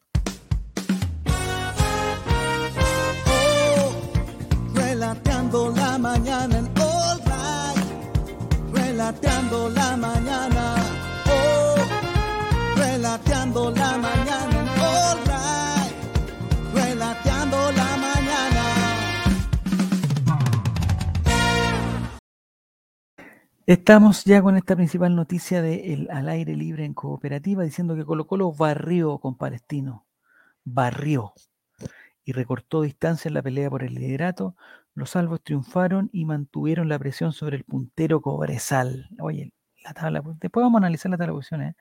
Oh, 3.26 4.74
relateando 4.74 5.70
la 5.72 5.98
mañana 5.98 6.58
en 6.58 6.66
All 6.80 7.20
Right, 7.26 8.74
relateando 8.74 9.68
la 9.70 9.96
mañana. 9.96 10.74
la 13.70 13.98
mañana 13.98 14.53
Estamos 23.66 24.24
ya 24.24 24.42
con 24.42 24.58
esta 24.58 24.76
principal 24.76 25.16
noticia 25.16 25.62
de 25.62 25.94
el 25.94 26.10
al 26.10 26.28
aire 26.28 26.54
libre 26.54 26.84
en 26.84 26.92
cooperativa 26.92 27.62
diciendo 27.62 27.96
que 27.96 28.04
Colo 28.04 28.26
Colo 28.26 28.52
barrió 28.52 29.18
con 29.18 29.38
Palestino, 29.38 30.06
barrió 30.64 31.32
y 32.24 32.32
recortó 32.32 32.82
distancia 32.82 33.28
en 33.30 33.34
la 33.34 33.42
pelea 33.42 33.70
por 33.70 33.82
el 33.82 33.94
liderato. 33.94 34.54
Los 34.94 35.10
salvos 35.10 35.42
triunfaron 35.42 36.10
y 36.12 36.26
mantuvieron 36.26 36.90
la 36.90 36.98
presión 36.98 37.32
sobre 37.32 37.56
el 37.56 37.64
puntero 37.64 38.20
Cobresal. 38.20 39.08
Oye, 39.18 39.52
la 39.82 39.94
tabla, 39.94 40.22
después 40.40 40.62
vamos 40.62 40.80
a 40.80 40.84
analizar 40.84 41.10
la 41.10 41.16
tabla 41.16 41.32
de 41.32 41.36
posiciones. 41.38 41.72
¿eh? 41.72 41.76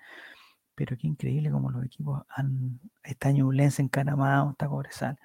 pero 0.75 0.97
qué 0.97 1.07
increíble 1.07 1.51
como 1.51 1.69
los 1.69 1.85
equipos 1.85 2.23
han, 2.29 2.79
está 3.03 3.31
Ñublense 3.31 3.81
encaramado, 3.81 4.51
está 4.51 4.67
Cobresal. 4.67 5.19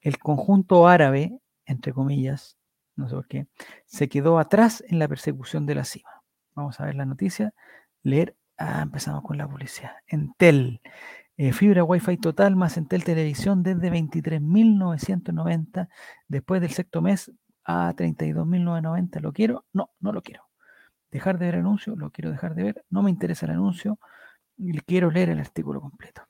El 0.00 0.18
conjunto 0.18 0.88
árabe, 0.88 1.38
entre 1.66 1.92
comillas, 1.92 2.58
no 2.96 3.08
sé 3.08 3.14
por 3.14 3.26
qué, 3.26 3.46
se 3.86 4.08
quedó 4.08 4.38
atrás 4.38 4.84
en 4.88 4.98
la 4.98 5.08
persecución 5.08 5.66
de 5.66 5.74
la 5.74 5.84
cima. 5.84 6.10
Vamos 6.54 6.80
a 6.80 6.86
ver 6.86 6.94
la 6.94 7.04
noticia, 7.04 7.52
leer, 8.02 8.36
ah, 8.58 8.82
empezamos 8.82 9.22
con 9.22 9.38
la 9.38 9.48
publicidad. 9.48 9.92
Entel, 10.06 10.80
eh, 11.36 11.52
fibra 11.52 11.82
Wi-Fi 11.84 12.16
total 12.18 12.54
más 12.56 12.76
Entel 12.76 13.04
Televisión 13.04 13.62
desde 13.62 13.90
23.990, 13.90 15.88
después 16.28 16.60
del 16.60 16.70
sexto 16.70 17.02
mes 17.02 17.32
a 17.64 17.92
32.990. 17.94 19.20
¿Lo 19.20 19.32
quiero? 19.32 19.64
No, 19.72 19.90
no 20.00 20.12
lo 20.12 20.22
quiero. 20.22 20.44
Dejar 21.10 21.38
de 21.38 21.46
ver 21.46 21.54
el 21.56 21.60
anuncio, 21.62 21.96
lo 21.96 22.10
quiero 22.10 22.30
dejar 22.30 22.54
de 22.54 22.64
ver, 22.64 22.84
no 22.90 23.02
me 23.02 23.10
interesa 23.10 23.46
el 23.46 23.52
anuncio, 23.52 23.98
quiero 24.86 25.10
leer 25.10 25.30
el 25.30 25.40
artículo 25.40 25.80
completo. 25.80 26.22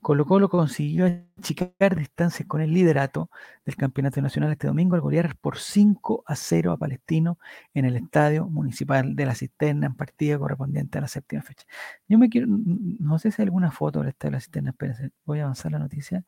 Colo 0.00 0.24
Colo 0.26 0.48
consiguió 0.48 1.06
achicar 1.38 1.96
distancias 1.96 2.46
con 2.46 2.60
el 2.60 2.72
liderato 2.72 3.30
del 3.64 3.76
Campeonato 3.76 4.20
Nacional 4.22 4.52
este 4.52 4.66
domingo 4.68 4.94
al 4.94 5.00
golear 5.00 5.36
por 5.36 5.58
5 5.58 6.24
a 6.26 6.36
0 6.36 6.72
a 6.72 6.76
Palestino 6.76 7.38
en 7.74 7.84
el 7.84 7.96
Estadio 7.96 8.46
Municipal 8.48 9.16
de 9.16 9.26
la 9.26 9.34
Cisterna 9.34 9.86
en 9.86 9.94
partida 9.94 10.38
correspondiente 10.38 10.98
a 10.98 11.00
la 11.02 11.08
séptima 11.08 11.42
fecha. 11.42 11.64
Yo 12.08 12.18
me 12.18 12.28
quiero, 12.28 12.46
no 12.48 13.18
sé 13.18 13.30
si 13.30 13.42
hay 13.42 13.46
alguna 13.46 13.70
foto 13.70 14.00
del 14.00 14.08
Estadio 14.10 14.30
de 14.30 14.36
la 14.36 14.40
Cisterna, 14.40 14.70
espérense, 14.70 15.10
voy 15.24 15.40
a 15.40 15.44
avanzar 15.44 15.72
la 15.72 15.78
noticia 15.78 16.24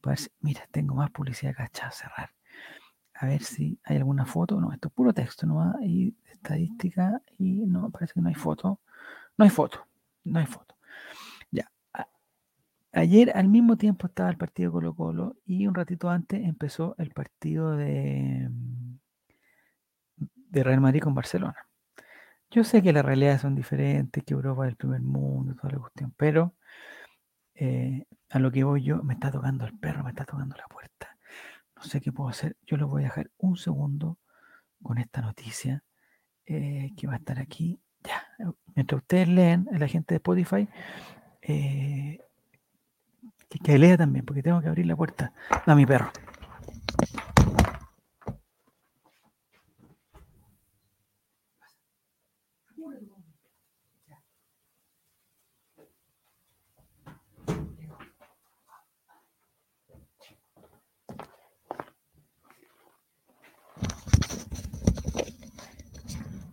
para 0.00 0.12
ver 0.12 0.18
si, 0.20 0.30
mira, 0.40 0.68
tengo 0.70 0.94
más 0.94 1.10
publicidad 1.10 1.54
acá, 1.58 1.90
cerrar. 1.90 2.30
A 3.14 3.26
ver 3.26 3.42
si 3.42 3.78
hay 3.84 3.96
alguna 3.96 4.26
foto, 4.26 4.60
no, 4.60 4.72
esto 4.72 4.88
es 4.88 4.94
puro 4.94 5.12
texto, 5.14 5.46
no 5.46 5.74
hay 5.78 6.16
estadística 6.32 7.22
y 7.38 7.64
no, 7.66 7.90
parece 7.90 8.14
que 8.14 8.20
no 8.20 8.28
hay 8.28 8.34
foto, 8.34 8.80
no 9.36 9.44
hay 9.44 9.50
foto. 9.50 9.86
No 10.24 10.38
hay 10.40 10.46
foto. 10.46 10.73
Ayer 12.96 13.32
al 13.34 13.48
mismo 13.48 13.76
tiempo 13.76 14.06
estaba 14.06 14.30
el 14.30 14.36
partido 14.36 14.70
Colo 14.70 14.94
Colo 14.94 15.36
y 15.44 15.66
un 15.66 15.74
ratito 15.74 16.08
antes 16.10 16.40
empezó 16.44 16.94
el 16.98 17.10
partido 17.10 17.76
de, 17.76 18.48
de 20.16 20.62
Real 20.62 20.80
Madrid 20.80 21.02
con 21.02 21.12
Barcelona. 21.12 21.56
Yo 22.52 22.62
sé 22.62 22.82
que 22.82 22.92
las 22.92 23.04
realidades 23.04 23.40
son 23.40 23.56
diferentes, 23.56 24.22
que 24.22 24.34
Europa 24.34 24.64
es 24.64 24.70
el 24.70 24.76
primer 24.76 25.00
mundo, 25.00 25.56
toda 25.56 25.72
la 25.72 25.80
cuestión, 25.80 26.14
pero 26.16 26.54
eh, 27.56 28.06
a 28.30 28.38
lo 28.38 28.52
que 28.52 28.62
voy 28.62 28.84
yo, 28.84 29.02
me 29.02 29.14
está 29.14 29.32
tocando 29.32 29.64
el 29.64 29.76
perro, 29.76 30.04
me 30.04 30.10
está 30.10 30.24
tocando 30.24 30.54
la 30.56 30.66
puerta. 30.68 31.18
No 31.74 31.82
sé 31.82 32.00
qué 32.00 32.12
puedo 32.12 32.30
hacer. 32.30 32.56
Yo 32.64 32.76
lo 32.76 32.86
voy 32.86 33.02
a 33.02 33.06
dejar 33.06 33.28
un 33.38 33.56
segundo 33.56 34.18
con 34.80 34.98
esta 34.98 35.20
noticia 35.20 35.82
eh, 36.46 36.92
que 36.96 37.08
va 37.08 37.14
a 37.14 37.16
estar 37.16 37.40
aquí. 37.40 37.80
Ya, 38.04 38.22
mientras 38.76 39.02
ustedes 39.02 39.28
leen, 39.28 39.68
la 39.72 39.88
gente 39.88 40.14
de 40.14 40.18
Spotify, 40.18 40.68
eh, 41.42 42.03
que, 43.64 43.78
lea 43.78 43.96
también, 43.96 44.24
porque 44.24 44.42
tengo 44.42 44.60
que 44.60 44.68
abrir 44.68 44.86
la 44.86 44.96
puerta 44.96 45.32
a 45.66 45.74
mi 45.74 45.86
perro. 45.86 46.10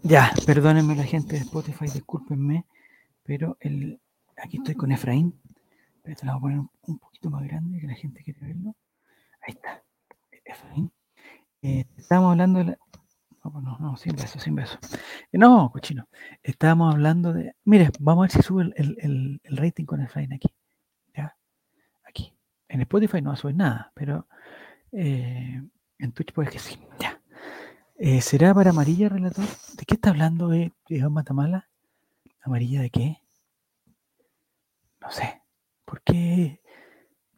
Ya, 0.03 0.33
perdónenme 0.45 0.95
la 0.95 1.03
gente 1.03 1.35
de 1.35 1.41
Spotify, 1.43 1.85
discúlpenme, 1.85 2.65
pero 3.23 3.55
el, 3.61 4.01
aquí 4.35 4.57
estoy 4.57 4.75
con 4.75 4.91
Efraín. 4.91 5.39
Te 6.15 6.25
lo 6.25 6.33
voy 6.33 6.37
a 6.37 6.41
poner 6.41 6.59
un, 6.59 6.69
un 6.83 6.99
poquito 6.99 7.29
más 7.29 7.43
grande 7.43 7.79
que 7.79 7.87
la 7.87 7.95
gente 7.95 8.23
quiere 8.23 8.39
verlo. 8.41 8.75
Ahí 9.41 9.53
está. 9.53 9.83
Eh, 11.61 11.85
estábamos 11.97 12.31
hablando 12.31 12.59
de 12.59 12.65
la... 12.65 12.77
No, 13.43 13.51
pues 13.51 13.63
no, 13.63 13.77
no, 13.79 13.97
sin 13.97 14.15
beso, 14.15 14.39
sin 14.39 14.55
beso. 14.55 14.77
Eh, 15.31 15.37
no, 15.37 15.71
cochino. 15.71 16.07
Estábamos 16.43 16.93
hablando 16.93 17.33
de... 17.33 17.55
Mire, 17.65 17.89
vamos 17.99 18.21
a 18.23 18.25
ver 18.25 18.31
si 18.31 18.41
sube 18.41 18.63
el, 18.63 18.73
el- 18.77 18.97
el- 18.99 19.41
el 19.43 19.57
rating 19.57 19.85
con 19.85 20.01
Efraín 20.01 20.33
aquí. 20.33 20.49
¿Ya? 21.15 21.35
Aquí. 22.03 22.33
En 22.67 22.81
Spotify 22.81 23.21
no 23.21 23.29
va 23.29 23.33
a 23.33 23.37
subir 23.37 23.55
nada, 23.55 23.91
pero 23.95 24.27
eh, 24.91 25.61
en 25.99 26.11
Twitch 26.11 26.33
puede 26.33 26.49
que 26.49 26.59
sí. 26.59 26.79
Ya. 26.99 27.19
Eh, 27.97 28.21
¿Será 28.21 28.53
para 28.53 28.71
amarilla, 28.71 29.09
relator? 29.09 29.45
¿De 29.77 29.85
qué 29.85 29.95
está 29.95 30.09
hablando 30.11 30.53
eh, 30.53 30.71
Iván 30.89 31.13
Matamala? 31.13 31.67
¿Amarilla 32.43 32.81
de 32.81 32.89
qué? 32.89 33.21
No 35.01 35.11
sé. 35.11 35.40
¿Por 35.91 36.01
qué 36.03 36.61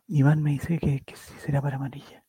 Iván 0.06 0.44
me 0.44 0.52
dice 0.52 0.78
que, 0.78 1.02
que 1.02 1.16
será 1.16 1.60
para 1.60 1.78
amarilla? 1.78 2.24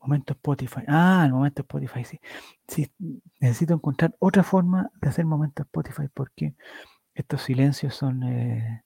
Momento 0.00 0.32
Spotify. 0.32 0.80
Ah, 0.88 1.24
el 1.26 1.32
momento 1.32 1.60
Spotify, 1.60 2.04
sí. 2.04 2.18
Sí, 2.66 2.90
necesito 3.38 3.74
encontrar 3.74 4.16
otra 4.18 4.44
forma 4.44 4.90
de 5.02 5.10
hacer 5.10 5.26
momento 5.26 5.64
Spotify 5.64 6.08
porque 6.14 6.54
estos 7.12 7.42
silencios 7.42 7.94
son... 7.94 8.22
eh, 8.22 8.82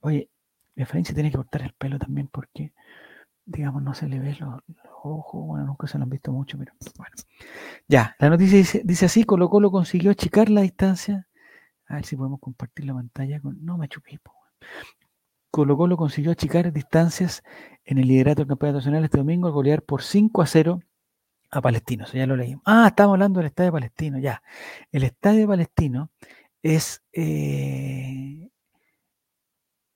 Oye, 0.00 0.30
Efraín 0.76 1.04
se 1.04 1.12
tiene 1.12 1.30
que 1.30 1.36
cortar 1.36 1.60
el 1.60 1.74
pelo 1.74 1.98
también 1.98 2.26
porque, 2.32 2.72
digamos, 3.44 3.82
no 3.82 3.92
se 3.92 4.08
le 4.08 4.18
ve 4.18 4.34
los, 4.40 4.62
ojos. 5.02 5.46
Bueno, 5.46 5.66
nunca 5.66 5.88
se 5.88 5.98
lo 5.98 6.04
han 6.04 6.10
visto 6.10 6.32
mucho, 6.32 6.56
pero 6.56 6.72
bueno. 6.96 7.14
Ya, 7.86 8.16
la 8.18 8.30
noticia 8.30 8.56
dice, 8.56 8.80
dice 8.82 9.04
así, 9.04 9.24
Colo 9.24 9.50
Colo 9.50 9.70
consiguió 9.70 10.12
achicar 10.12 10.48
la 10.48 10.62
distancia. 10.62 11.28
A 11.86 11.96
ver 11.96 12.06
si 12.06 12.16
podemos 12.16 12.40
compartir 12.40 12.86
la 12.86 12.94
pantalla 12.94 13.42
con... 13.42 13.62
No 13.62 13.76
me 13.76 13.88
chupé. 13.88 14.18
Colo 15.52 15.76
Colo 15.76 15.96
consiguió 15.98 16.32
achicar 16.32 16.72
distancias 16.72 17.44
en 17.84 17.98
el 17.98 18.08
liderato 18.08 18.40
del 18.40 18.48
campeonato 18.48 18.78
nacional 18.78 19.04
este 19.04 19.18
domingo 19.18 19.46
al 19.48 19.52
golear 19.52 19.82
por 19.82 20.02
5 20.02 20.42
a 20.42 20.46
0 20.46 20.80
a 21.50 21.60
Palestino. 21.60 22.06
Ya 22.12 22.26
lo 22.26 22.36
leímos. 22.36 22.62
Ah, 22.66 22.86
estamos 22.88 23.14
hablando 23.14 23.38
del 23.38 23.48
Estadio 23.48 23.70
Palestino, 23.72 24.18
ya. 24.18 24.42
El 24.90 25.04
Estadio 25.04 25.46
Palestino 25.46 26.10
es... 26.62 27.04
eh, 27.12 28.48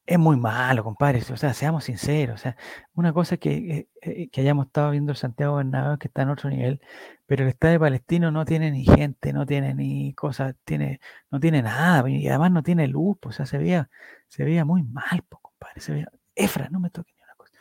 es 0.07 0.19
muy 0.19 0.37
malo, 0.37 0.85
compadre. 0.85 1.21
O 1.33 1.37
sea, 1.37 1.53
seamos 1.55 1.85
sinceros. 1.85 2.37
O 2.41 2.43
sea, 2.43 2.57
una 2.95 3.13
cosa 3.13 3.37
que, 3.37 3.51
eh, 3.57 3.89
eh, 4.03 4.29
que 4.31 4.41
hayamos 4.41 4.67
estado 4.67 4.91
viendo 4.93 5.13
el 5.13 5.19
Santiago 5.19 5.57
Bernabéu 5.57 5.99
que 5.99 6.09
está 6.09 6.23
en 6.23 6.31
otro 6.31 6.49
nivel, 6.51 6.81
pero 7.27 7.43
el 7.43 7.49
estadio 7.51 7.81
palestino 7.81 8.31
no 8.31 8.45
tiene 8.45 8.71
ni 8.71 8.85
gente, 8.85 9.33
no 9.33 9.47
tiene 9.47 9.75
ni 9.75 10.15
cosas, 10.15 10.55
tiene, 10.65 11.01
no 11.31 11.41
tiene 11.41 11.63
nada, 11.63 12.09
y 12.09 12.29
además 12.29 12.53
no 12.53 12.63
tiene 12.63 12.87
luz, 12.89 13.19
pues, 13.21 13.37
o 13.37 13.39
sea, 13.39 13.47
se 13.47 13.59
veía, 13.59 13.91
se 14.29 14.45
veía 14.45 14.65
muy 14.65 14.83
mal, 14.85 15.25
pues, 15.29 15.43
compadre. 15.67 15.81
Se 15.81 16.07
Efra, 16.35 16.69
no 16.71 16.81
me 16.81 16.91
toques 16.91 17.15
ni 17.17 17.23
una 17.23 17.35
cosa. 17.35 17.53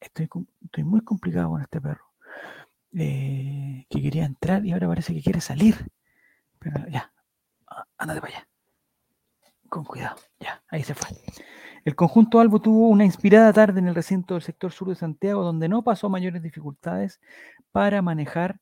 Estoy, 0.00 0.28
muy 0.84 1.00
complicado 1.02 1.50
con 1.50 1.62
este 1.62 1.80
perro. 1.80 2.04
eh, 2.92 3.84
que 3.90 4.02
quería 4.02 4.24
entrar 4.24 4.64
y 4.64 4.72
ahora 4.72 4.88
parece 4.88 5.14
que 5.14 5.22
quiere 5.22 5.40
salir. 5.40 5.76
Pero 6.58 6.88
ya, 6.88 7.12
ándate 7.98 8.20
para 8.20 8.36
allá. 8.36 8.48
Con 9.68 9.84
cuidado. 9.84 10.16
Ya, 10.40 10.62
ahí 10.68 10.82
se 10.82 10.94
fue. 10.94 11.10
El 11.84 11.94
conjunto 11.94 12.40
Albo 12.40 12.60
tuvo 12.60 12.88
una 12.88 13.04
inspirada 13.04 13.52
tarde 13.52 13.80
en 13.80 13.88
el 13.88 13.94
recinto 13.94 14.34
del 14.34 14.42
sector 14.42 14.72
sur 14.72 14.88
de 14.88 14.96
Santiago, 14.96 15.44
donde 15.44 15.68
no 15.68 15.84
pasó 15.84 16.08
mayores 16.08 16.42
dificultades 16.42 17.20
para 17.70 18.02
manejar, 18.02 18.58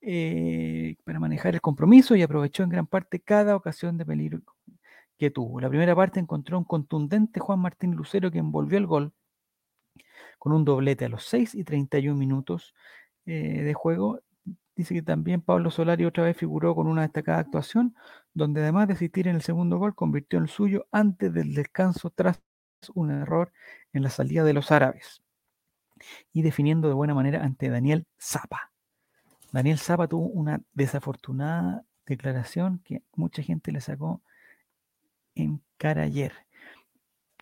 eh, 0.00 0.96
para 1.04 1.18
manejar 1.20 1.54
el 1.54 1.60
compromiso 1.62 2.14
y 2.16 2.22
aprovechó 2.22 2.62
en 2.62 2.70
gran 2.70 2.86
parte 2.86 3.20
cada 3.20 3.56
ocasión 3.56 3.96
de 3.96 4.04
peligro 4.04 4.42
que 5.18 5.30
tuvo. 5.30 5.60
La 5.60 5.68
primera 5.68 5.94
parte 5.94 6.20
encontró 6.20 6.58
un 6.58 6.64
contundente 6.64 7.40
Juan 7.40 7.60
Martín 7.60 7.92
Lucero 7.92 8.30
que 8.30 8.38
envolvió 8.38 8.78
el 8.78 8.86
gol 8.86 9.12
con 10.38 10.52
un 10.52 10.64
doblete 10.64 11.06
a 11.06 11.08
los 11.08 11.24
6 11.24 11.54
y 11.54 11.64
31 11.64 12.16
minutos 12.16 12.74
eh, 13.26 13.62
de 13.62 13.74
juego. 13.74 14.20
Dice 14.76 14.94
que 14.94 15.02
también 15.02 15.40
Pablo 15.40 15.70
Solari 15.70 16.04
otra 16.04 16.24
vez 16.24 16.36
figuró 16.36 16.74
con 16.74 16.86
una 16.88 17.02
destacada 17.02 17.38
actuación, 17.38 17.94
donde 18.34 18.60
además 18.60 18.88
de 18.88 18.94
asistir 18.94 19.28
en 19.28 19.36
el 19.36 19.42
segundo 19.42 19.78
gol, 19.78 19.94
convirtió 19.94 20.38
el 20.38 20.48
suyo 20.48 20.86
antes 20.90 21.32
del 21.32 21.54
descanso 21.54 22.10
tras 22.10 22.42
un 22.92 23.10
error 23.10 23.52
en 23.92 24.02
la 24.02 24.10
salida 24.10 24.44
de 24.44 24.52
los 24.52 24.70
árabes 24.72 25.22
y 26.32 26.42
definiendo 26.42 26.88
de 26.88 26.94
buena 26.94 27.14
manera 27.14 27.42
ante 27.42 27.70
Daniel 27.70 28.06
Zapa. 28.20 28.72
Daniel 29.52 29.78
Zapa 29.78 30.08
tuvo 30.08 30.26
una 30.26 30.60
desafortunada 30.72 31.84
declaración 32.06 32.80
que 32.84 33.02
mucha 33.14 33.42
gente 33.42 33.72
le 33.72 33.80
sacó 33.80 34.22
en 35.34 35.62
cara 35.76 36.02
ayer. 36.02 36.32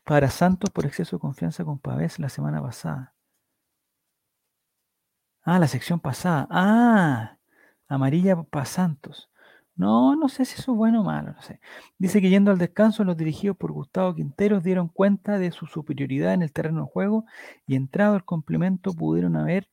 Para 0.05 0.31
Santos 0.31 0.71
por 0.71 0.87
exceso 0.87 1.17
de 1.17 1.21
confianza 1.21 1.65
con 1.65 1.79
Pavés 1.79 2.19
la 2.19 2.29
semana 2.29 2.61
pasada. 2.63 3.15
Ah, 5.43 5.59
la 5.59 5.69
sección 5.69 6.01
pasada. 6.01 6.47
Ah, 6.51 7.39
amarilla 7.89 8.43
para 8.43 8.65
Santos. 8.65 9.31
No, 9.75 10.15
no 10.17 10.29
sé 10.29 10.45
si 10.45 10.61
eso 10.61 10.73
es 10.73 10.79
bueno 10.79 11.01
o 11.01 11.05
malo, 11.05 11.33
no 11.33 11.43
sé. 11.43 11.61
Dice 11.99 12.21
que 12.21 12.29
yendo 12.31 12.51
al 12.51 12.59
descanso, 12.59 13.05
los 13.05 13.17
dirigidos 13.17 13.57
por 13.57 13.73
Gustavo 13.73 14.15
Quinteros 14.15 14.63
dieron 14.63 14.89
cuenta 14.89 15.39
de 15.39 15.51
su 15.51 15.67
superioridad 15.67 16.35
en 16.35 16.43
el 16.43 16.53
terreno 16.53 16.83
de 16.83 16.91
juego 16.91 17.25
y 17.67 17.75
entrado 17.77 18.15
el 18.17 18.25
complemento 18.25 18.93
pudieron 18.93 19.37
haber 19.37 19.69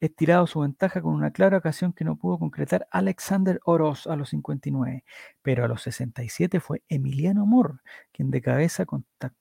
estirado 0.00 0.46
su 0.46 0.60
ventaja 0.60 1.00
con 1.00 1.14
una 1.14 1.30
clara 1.30 1.58
ocasión 1.58 1.92
que 1.92 2.04
no 2.04 2.16
pudo 2.16 2.38
concretar 2.38 2.86
Alexander 2.90 3.60
Oroz 3.64 4.06
a 4.06 4.16
los 4.16 4.30
59, 4.30 5.04
pero 5.42 5.64
a 5.64 5.68
los 5.68 5.82
67 5.82 6.60
fue 6.60 6.82
Emiliano 6.88 7.46
Mor 7.46 7.80
quien 8.12 8.30
de 8.30 8.40
cabeza 8.40 8.86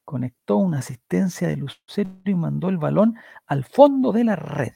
conectó 0.04 0.58
una 0.58 0.80
asistencia 0.80 1.48
de 1.48 1.58
Lucero 1.58 2.12
y 2.26 2.36
mandó 2.36 2.70
el 2.70 2.78
balón 2.78 3.16
al 3.46 3.64
fondo 3.64 4.12
de 4.12 4.24
la 4.26 4.36
red. 4.36 4.74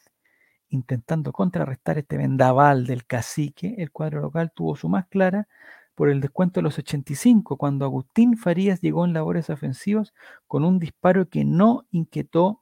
Intentando 0.69 1.33
contrarrestar 1.33 1.97
este 1.97 2.17
vendaval 2.17 2.85
del 2.85 3.05
cacique, 3.05 3.75
el 3.77 3.91
cuadro 3.91 4.21
local 4.21 4.51
tuvo 4.53 4.75
su 4.75 4.87
más 4.87 5.07
clara 5.07 5.47
por 5.95 6.09
el 6.09 6.21
descuento 6.21 6.59
de 6.59 6.63
los 6.63 6.77
85, 6.77 7.57
cuando 7.57 7.83
Agustín 7.83 8.37
Farías 8.37 8.79
llegó 8.79 9.03
en 9.03 9.13
labores 9.13 9.49
ofensivas 9.49 10.13
con 10.47 10.63
un 10.63 10.79
disparo 10.79 11.27
que 11.27 11.43
no 11.43 11.87
inquietó 11.91 12.61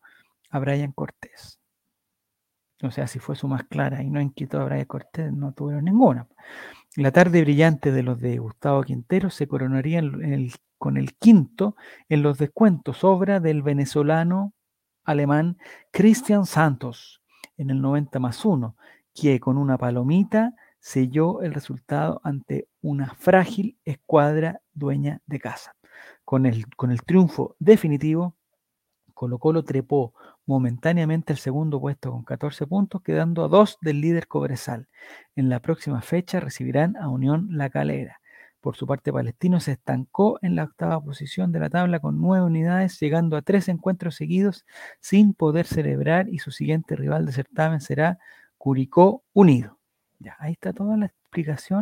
a 0.50 0.58
Brian 0.58 0.92
Cortés. 0.92 1.57
O 2.84 2.92
sea, 2.92 3.08
si 3.08 3.20
fue 3.20 3.36
su 3.36 3.48
más 3.48 3.64
clara 3.64 4.04
y 4.04 4.10
no 4.10 4.22
inquietó 4.22 4.62
a 4.62 4.66
Brian 4.66 4.86
Cortés, 4.86 5.34
no 5.34 5.52
tuvieron 5.54 5.86
ninguna. 5.86 6.28
La 6.96 7.12
tarde 7.12 7.42
brillante 7.42 7.92
de 7.92 8.04
los 8.04 8.20
de 8.20 8.38
Gustavo 8.38 8.84
Quintero 8.84 9.30
se 9.30 9.48
coronaría 9.48 10.02
con 10.78 10.98
el 10.98 11.16
quinto 11.16 11.76
en 12.10 12.22
los 12.22 12.38
descuentos, 12.38 13.04
obra 13.04 13.40
del 13.40 13.64
venezolano 13.64 14.54
alemán 15.04 15.58
Cristian 15.92 16.46
Santos 16.46 17.22
en 17.58 17.72
el 17.72 17.82
90 17.82 18.20
más 18.20 18.46
1, 18.46 18.76
que 19.14 19.40
con 19.40 19.58
una 19.58 19.78
palomita 19.78 20.54
selló 20.80 21.42
el 21.42 21.54
resultado 21.54 22.22
ante 22.24 22.68
una 22.82 23.16
frágil 23.16 23.78
escuadra 23.84 24.62
dueña 24.74 25.22
de 25.26 25.40
casa. 25.40 25.76
Con 26.24 26.46
el, 26.46 26.68
con 26.76 26.92
el 26.92 27.02
triunfo 27.02 27.56
definitivo, 27.58 28.36
Colo 29.14 29.40
Colo 29.40 29.64
trepó 29.64 30.14
momentáneamente 30.48 31.34
al 31.34 31.40
segundo 31.40 31.80
puesto 31.80 32.12
con 32.12 32.24
14 32.24 32.66
puntos, 32.66 33.04
quedando 33.04 33.46
a 33.46 33.48
dos 33.48 33.78
del 33.82 34.02
líder 34.02 34.28
Cobresal. 34.28 34.88
En 35.36 35.50
la 35.50 35.60
próxima 35.60 36.02
fecha 36.02 36.40
recibirán 36.40 36.98
a 36.98 37.10
Unión 37.10 37.50
La 37.52 37.70
Calera. 37.70 38.22
Por 38.62 38.76
su 38.76 38.88
parte, 38.88 39.14
Palestino 39.14 39.60
se 39.60 39.74
estancó 39.74 40.40
en 40.42 40.56
la 40.56 40.64
octava 40.64 41.00
posición 41.02 41.52
de 41.52 41.60
la 41.60 41.70
tabla 41.70 42.00
con 42.00 42.20
nueve 42.20 42.46
unidades, 42.46 43.00
llegando 43.00 43.38
a 43.38 43.42
tres 43.42 43.70
encuentros 43.70 44.16
seguidos 44.16 44.66
sin 45.00 45.34
poder 45.34 45.68
celebrar 45.68 46.28
y 46.30 46.40
su 46.40 46.52
siguiente 46.52 46.96
rival 46.96 47.26
de 47.26 47.34
certamen 47.34 47.82
será 47.82 48.18
Curicó 48.58 49.24
Unido. 49.34 49.78
Ya, 50.20 50.36
ahí 50.40 50.54
está 50.54 50.74
toda 50.74 50.98
la 50.98 51.06
explicación 51.06 51.76